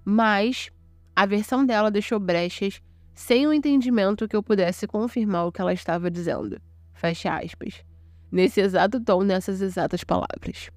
Mas 0.03 0.69
a 1.15 1.25
versão 1.25 1.65
dela 1.65 1.91
deixou 1.91 2.19
brechas 2.19 2.81
sem 3.13 3.45
o 3.45 3.53
entendimento 3.53 4.27
que 4.27 4.35
eu 4.35 4.41
pudesse 4.41 4.87
confirmar 4.87 5.45
o 5.45 5.51
que 5.51 5.59
ela 5.59 5.73
estava 5.73 6.09
dizendo. 6.09 6.61
Fecha 6.93 7.37
aspas. 7.37 7.83
Nesse 8.31 8.61
exato 8.61 9.03
tom, 9.03 9.23
nessas 9.23 9.61
exatas 9.61 10.03
palavras. 10.03 10.69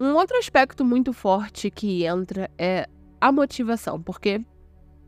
Um 0.00 0.14
outro 0.14 0.36
aspecto 0.38 0.84
muito 0.84 1.12
forte 1.12 1.70
que 1.70 2.04
entra 2.04 2.50
é 2.58 2.88
a 3.20 3.30
motivação, 3.30 4.02
porque 4.02 4.44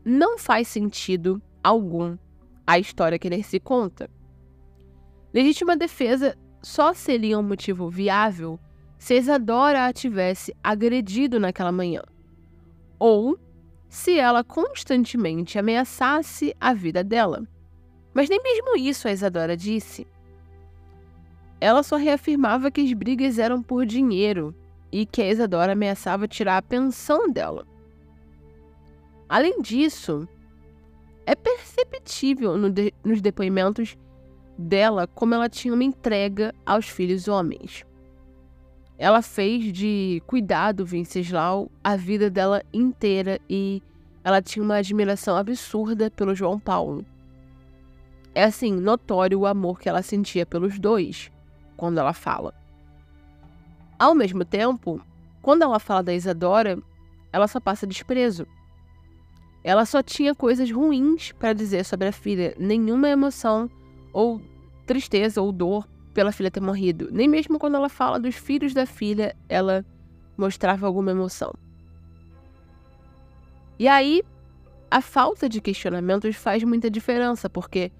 não 0.05 0.39
faz 0.39 0.69
sentido 0.69 1.41
algum 1.61 2.17
a 2.65 2.79
história 2.79 3.19
que 3.19 3.27
ele 3.27 3.43
se 3.43 3.59
conta. 3.59 4.09
Legítima 5.33 5.75
defesa 5.75 6.37
só 6.63 6.93
seria 6.93 7.37
um 7.37 7.43
motivo 7.43 7.89
viável 7.89 8.57
se 9.07 9.15
Isadora 9.15 9.85
a 9.85 9.93
tivesse 9.93 10.53
agredido 10.61 11.39
naquela 11.39 11.71
manhã, 11.71 12.01
ou 12.99 13.39
se 13.87 14.19
ela 14.19 14.43
constantemente 14.43 15.57
ameaçasse 15.57 16.53
a 16.59 16.73
vida 16.73 17.05
dela. 17.05 17.47
Mas 18.13 18.27
nem 18.27 18.37
mesmo 18.43 18.75
isso 18.75 19.07
a 19.07 19.13
Isadora 19.13 19.55
disse. 19.55 20.05
Ela 21.61 21.83
só 21.83 21.95
reafirmava 21.95 22.69
que 22.69 22.81
as 22.81 22.91
brigas 22.91 23.39
eram 23.39 23.63
por 23.63 23.85
dinheiro 23.85 24.53
e 24.91 25.05
que 25.05 25.21
a 25.21 25.29
Isadora 25.29 25.71
ameaçava 25.71 26.27
tirar 26.27 26.57
a 26.57 26.61
pensão 26.61 27.31
dela. 27.31 27.65
Além 29.29 29.61
disso, 29.61 30.27
é 31.25 31.33
perceptível 31.33 32.57
no 32.57 32.69
de 32.69 32.93
nos 33.05 33.21
depoimentos 33.21 33.97
dela 34.57 35.07
como 35.07 35.33
ela 35.33 35.47
tinha 35.47 35.73
uma 35.73 35.85
entrega 35.85 36.53
aos 36.65 36.89
filhos 36.89 37.29
homens. 37.29 37.86
Ela 38.97 39.21
fez 39.21 39.71
de 39.71 40.21
cuidar 40.25 40.71
do 40.71 40.85
Venceslau 40.85 41.69
a 41.83 41.95
vida 41.95 42.29
dela 42.29 42.63
inteira 42.73 43.39
e 43.49 43.81
ela 44.23 44.41
tinha 44.41 44.63
uma 44.63 44.77
admiração 44.77 45.37
absurda 45.37 46.09
pelo 46.09 46.33
João 46.33 46.59
Paulo. 46.59 47.05
É 48.33 48.43
assim, 48.43 48.71
notório 48.71 49.39
o 49.39 49.45
amor 49.45 49.79
que 49.79 49.87
ela 49.87 50.01
sentia 50.01 50.45
pelos 50.45 50.79
dois 50.79 51.31
quando 51.75 51.99
ela 51.99 52.13
fala. 52.13 52.53
Ao 53.99 54.13
mesmo 54.13 54.43
tempo, 54.43 55.01
quando 55.41 55.61
ela 55.61 55.79
fala 55.79 56.03
da 56.03 56.13
Isadora, 56.13 56.77
ela 57.31 57.47
só 57.47 57.59
passa 57.59 57.87
desprezo. 57.87 58.47
Ela 59.63 59.85
só 59.85 60.01
tinha 60.01 60.33
coisas 60.33 60.71
ruins 60.71 61.31
para 61.33 61.53
dizer 61.53 61.83
sobre 61.85 62.07
a 62.07 62.11
filha, 62.11 62.55
nenhuma 62.57 63.09
emoção 63.09 63.69
ou 64.11 64.41
tristeza 64.85 65.41
ou 65.41 65.51
dor 65.51 65.87
pela 66.17 66.31
filha 66.31 66.49
ter 66.49 66.59
morrido. 66.59 67.09
Nem 67.11 67.27
mesmo 67.27 67.59
quando 67.59 67.75
ela 67.75 67.89
fala 67.89 68.19
dos 68.19 68.33
filhos 68.33 68.73
da 68.73 68.87
filha, 68.87 69.37
ela 69.47 69.85
mostrava 70.35 70.87
alguma 70.87 71.11
emoção. 71.11 71.53
E 73.77 73.87
aí, 73.87 74.23
a 74.89 74.99
falta 74.99 75.47
de 75.47 75.61
questionamentos 75.61 76.35
faz 76.35 76.63
muita 76.63 76.89
diferença, 76.89 77.47
porque 77.47 77.91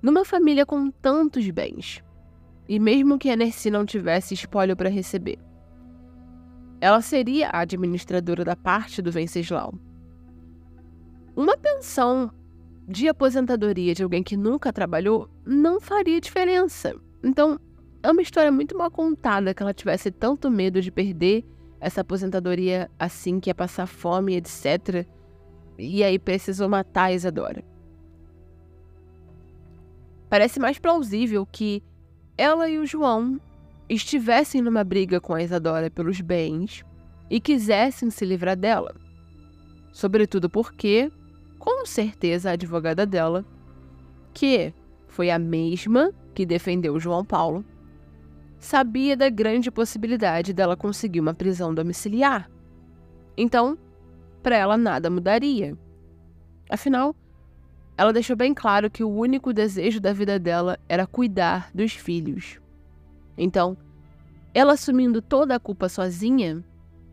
numa 0.00 0.24
família 0.24 0.64
com 0.64 0.90
tantos 0.90 1.50
bens, 1.50 2.02
e 2.66 2.80
mesmo 2.80 3.18
que 3.18 3.28
a 3.28 3.36
Nercy 3.36 3.70
não 3.70 3.84
tivesse 3.84 4.32
espólio 4.32 4.74
para 4.74 4.88
receber, 4.88 5.38
ela 6.80 7.02
seria 7.02 7.50
a 7.50 7.58
administradora 7.58 8.46
da 8.46 8.56
parte 8.56 9.02
do 9.02 9.12
Venceslau. 9.12 9.74
Uma 11.36 11.58
pensão 11.58 12.32
de 12.88 13.08
aposentadoria 13.08 13.94
de 13.94 14.02
alguém 14.02 14.22
que 14.22 14.38
nunca 14.38 14.72
trabalhou 14.72 15.28
não 15.44 15.78
faria 15.78 16.18
diferença. 16.18 16.98
Então, 17.22 17.58
é 18.02 18.10
uma 18.10 18.22
história 18.22 18.50
muito 18.50 18.76
mal 18.76 18.90
contada 18.90 19.54
que 19.54 19.62
ela 19.62 19.72
tivesse 19.72 20.10
tanto 20.10 20.50
medo 20.50 20.80
de 20.80 20.90
perder 20.90 21.44
essa 21.80 22.00
aposentadoria 22.00 22.90
assim 22.98 23.38
que 23.38 23.50
ia 23.50 23.54
passar 23.54 23.86
fome, 23.86 24.36
etc. 24.36 25.06
E 25.78 26.02
aí 26.02 26.18
precisou 26.18 26.68
matar 26.68 27.04
a 27.04 27.12
Isadora. 27.12 27.64
Parece 30.28 30.58
mais 30.58 30.78
plausível 30.78 31.46
que 31.46 31.82
ela 32.36 32.68
e 32.68 32.78
o 32.78 32.86
João 32.86 33.40
estivessem 33.88 34.62
numa 34.62 34.82
briga 34.82 35.20
com 35.20 35.34
a 35.34 35.42
Isadora 35.42 35.90
pelos 35.90 36.20
bens 36.20 36.84
e 37.28 37.40
quisessem 37.40 38.10
se 38.10 38.24
livrar 38.24 38.56
dela. 38.56 38.94
Sobretudo 39.92 40.48
porque, 40.48 41.12
com 41.58 41.84
certeza, 41.84 42.50
a 42.50 42.52
advogada 42.54 43.04
dela, 43.04 43.44
que 44.32 44.72
foi 45.06 45.30
a 45.30 45.38
mesma 45.38 46.12
que 46.34 46.46
defendeu 46.46 46.98
João 46.98 47.24
Paulo, 47.24 47.64
sabia 48.58 49.16
da 49.16 49.28
grande 49.28 49.70
possibilidade 49.70 50.52
dela 50.52 50.76
conseguir 50.76 51.20
uma 51.20 51.34
prisão 51.34 51.74
domiciliar. 51.74 52.50
Então, 53.36 53.76
para 54.42 54.56
ela 54.56 54.76
nada 54.76 55.10
mudaria. 55.10 55.76
Afinal, 56.70 57.14
ela 57.96 58.12
deixou 58.12 58.36
bem 58.36 58.54
claro 58.54 58.90
que 58.90 59.04
o 59.04 59.10
único 59.10 59.52
desejo 59.52 60.00
da 60.00 60.12
vida 60.12 60.38
dela 60.38 60.78
era 60.88 61.06
cuidar 61.06 61.70
dos 61.74 61.92
filhos. 61.92 62.60
Então, 63.36 63.76
ela 64.54 64.74
assumindo 64.74 65.20
toda 65.20 65.54
a 65.54 65.60
culpa 65.60 65.88
sozinha, 65.88 66.64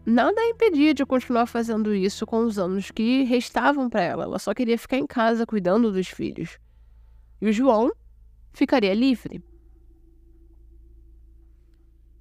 nada 0.05 0.39
a 0.39 0.49
impedia 0.49 0.93
de 0.93 1.05
continuar 1.05 1.45
fazendo 1.45 1.93
isso 1.93 2.26
com 2.26 2.39
os 2.39 2.59
anos 2.59 2.91
que 2.91 3.24
restavam 3.24 3.89
para 3.89 4.01
ela. 4.01 4.24
Ela 4.24 4.39
só 4.39 4.53
queria 4.53 4.78
ficar 4.78 4.97
em 4.97 5.07
casa 5.07 5.45
cuidando 5.45 5.91
dos 5.91 6.07
filhos. 6.07 6.57
E 7.41 7.47
o 7.47 7.53
João 7.53 7.91
ficaria 8.52 8.93
livre. 8.93 9.43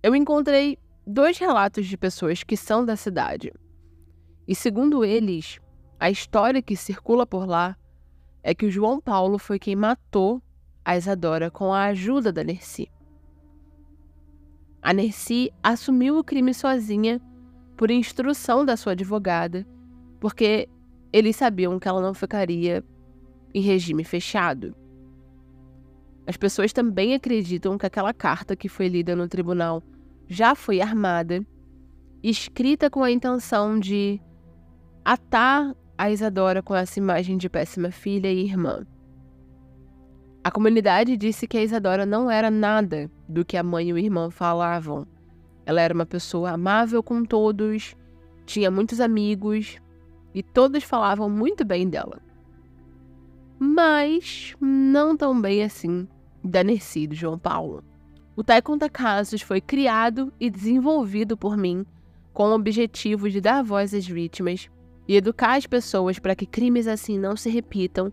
Eu 0.02 0.14
encontrei 0.14 0.78
dois 1.06 1.38
relatos 1.38 1.86
de 1.86 1.96
pessoas 1.96 2.42
que 2.42 2.56
são 2.56 2.84
da 2.84 2.96
cidade. 2.96 3.52
E 4.46 4.54
segundo 4.54 5.04
eles, 5.04 5.58
a 5.98 6.10
história 6.10 6.62
que 6.62 6.76
circula 6.76 7.26
por 7.26 7.46
lá 7.46 7.76
é 8.42 8.54
que 8.54 8.66
o 8.66 8.70
João 8.70 9.00
Paulo 9.00 9.38
foi 9.38 9.58
quem 9.58 9.74
matou 9.74 10.40
a 10.84 10.96
Isadora 10.96 11.50
com 11.50 11.72
a 11.72 11.84
ajuda 11.84 12.32
da 12.32 12.44
Nerci. 12.44 12.90
A 14.80 14.92
Nerci 14.92 15.52
assumiu 15.62 16.18
o 16.18 16.24
crime 16.24 16.54
sozinha 16.54 17.20
por 17.76 17.90
instrução 17.90 18.64
da 18.64 18.76
sua 18.76 18.92
advogada, 18.92 19.66
porque 20.20 20.68
eles 21.12 21.36
sabiam 21.36 21.78
que 21.78 21.88
ela 21.88 22.00
não 22.00 22.14
ficaria 22.14 22.84
em 23.52 23.60
regime 23.60 24.04
fechado. 24.04 24.74
As 26.28 26.36
pessoas 26.36 26.74
também 26.74 27.14
acreditam 27.14 27.78
que 27.78 27.86
aquela 27.86 28.12
carta 28.12 28.54
que 28.54 28.68
foi 28.68 28.86
lida 28.86 29.16
no 29.16 29.26
tribunal 29.26 29.82
já 30.26 30.54
foi 30.54 30.78
armada, 30.78 31.42
escrita 32.22 32.90
com 32.90 33.02
a 33.02 33.10
intenção 33.10 33.80
de 33.80 34.20
atar 35.02 35.74
a 35.96 36.10
Isadora 36.10 36.62
com 36.62 36.74
essa 36.76 36.98
imagem 36.98 37.38
de 37.38 37.48
péssima 37.48 37.90
filha 37.90 38.30
e 38.30 38.44
irmã. 38.44 38.86
A 40.44 40.50
comunidade 40.50 41.16
disse 41.16 41.48
que 41.48 41.56
a 41.56 41.62
Isadora 41.62 42.04
não 42.04 42.30
era 42.30 42.50
nada 42.50 43.10
do 43.26 43.42
que 43.42 43.56
a 43.56 43.62
mãe 43.62 43.88
e 43.88 43.92
o 43.94 43.98
irmão 43.98 44.30
falavam. 44.30 45.06
Ela 45.64 45.80
era 45.80 45.94
uma 45.94 46.04
pessoa 46.04 46.50
amável 46.50 47.02
com 47.02 47.24
todos, 47.24 47.96
tinha 48.44 48.70
muitos 48.70 49.00
amigos 49.00 49.78
e 50.34 50.42
todos 50.42 50.84
falavam 50.84 51.30
muito 51.30 51.64
bem 51.64 51.88
dela. 51.88 52.20
Mas 53.58 54.54
não 54.60 55.16
tão 55.16 55.40
bem 55.40 55.64
assim 55.64 56.06
da 56.42 56.62
Nercy 56.62 57.06
do 57.06 57.14
João 57.14 57.38
Paulo. 57.38 57.82
O 58.36 58.42
Conta 58.62 58.88
Casos 58.88 59.42
foi 59.42 59.60
criado 59.60 60.32
e 60.38 60.48
desenvolvido 60.48 61.36
por 61.36 61.56
mim 61.56 61.84
com 62.32 62.50
o 62.50 62.54
objetivo 62.54 63.28
de 63.28 63.40
dar 63.40 63.64
voz 63.64 63.92
às 63.92 64.06
vítimas 64.06 64.70
e 65.08 65.16
educar 65.16 65.56
as 65.56 65.66
pessoas 65.66 66.18
para 66.18 66.36
que 66.36 66.46
crimes 66.46 66.86
assim 66.86 67.18
não 67.18 67.36
se 67.36 67.50
repitam 67.50 68.12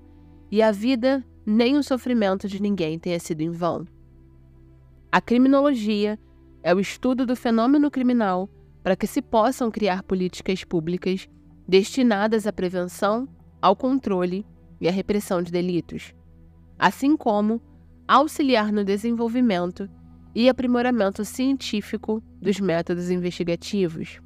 e 0.50 0.62
a 0.64 0.72
vida 0.72 1.24
nem 1.46 1.78
o 1.78 1.84
sofrimento 1.84 2.48
de 2.48 2.60
ninguém 2.60 2.98
tenha 2.98 3.20
sido 3.20 3.42
em 3.42 3.52
vão. 3.52 3.86
A 5.12 5.22
criminologia 5.22 6.18
é 6.64 6.74
o 6.74 6.80
estudo 6.80 7.26
do 7.26 7.36
fenômeno 7.36 7.92
criminal 7.92 8.50
para 8.82 8.96
que 8.96 9.06
se 9.06 9.22
possam 9.22 9.70
criar 9.70 10.02
políticas 10.02 10.64
públicas 10.64 11.30
destinadas 11.68 12.48
à 12.48 12.54
prevenção, 12.54 13.28
ao 13.62 13.76
controle 13.76 14.46
e 14.82 14.88
à 14.88 14.92
repressão 14.92 15.42
de 15.42 15.52
delitos, 15.52 16.14
assim 16.80 17.16
como 17.16 17.62
auxiliar 18.08 18.72
no 18.72 18.84
desenvolvimento 18.84 19.90
e 20.34 20.50
aprimoramento 20.50 21.24
científico 21.24 22.22
dos 22.42 22.60
métodos 22.60 23.10
investigativos. 23.10 24.20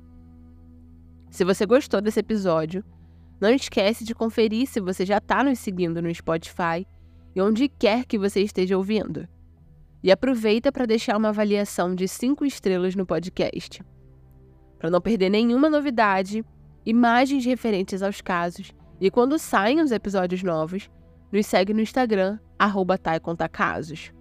Se 1.29 1.45
você 1.45 1.65
gostou 1.65 2.01
desse 2.01 2.19
episódio, 2.19 2.83
não 3.39 3.49
esquece 3.51 4.03
de 4.03 4.15
conferir 4.15 4.67
se 4.67 4.81
você 4.81 5.05
já 5.05 5.17
está 5.17 5.43
nos 5.43 5.59
seguindo 5.59 6.01
no 6.01 6.13
Spotify 6.13 6.85
e 7.35 7.41
onde 7.41 7.69
quer 7.69 8.05
que 8.05 8.17
você 8.17 8.41
esteja 8.41 8.75
ouvindo. 8.75 9.27
E 10.03 10.11
aproveita 10.11 10.71
para 10.71 10.85
deixar 10.85 11.15
uma 11.17 11.29
avaliação 11.29 11.93
de 11.93 12.07
5 12.07 12.45
estrelas 12.45 12.95
no 12.95 13.05
podcast. 13.05 13.83
Para 14.77 14.89
não 14.89 14.99
perder 14.99 15.29
nenhuma 15.29 15.69
novidade, 15.69 16.43
imagens 16.85 17.45
referentes 17.45 18.01
aos 18.01 18.19
casos 18.19 18.73
e 18.99 19.11
quando 19.11 19.37
saem 19.37 19.79
os 19.81 19.91
episódios 19.91 20.41
novos, 20.41 20.89
nos 21.31 21.45
segue 21.45 21.73
no 21.73 21.81
Instagram, 21.81 22.39
arroba 22.57 22.97
Casos. 23.49 24.11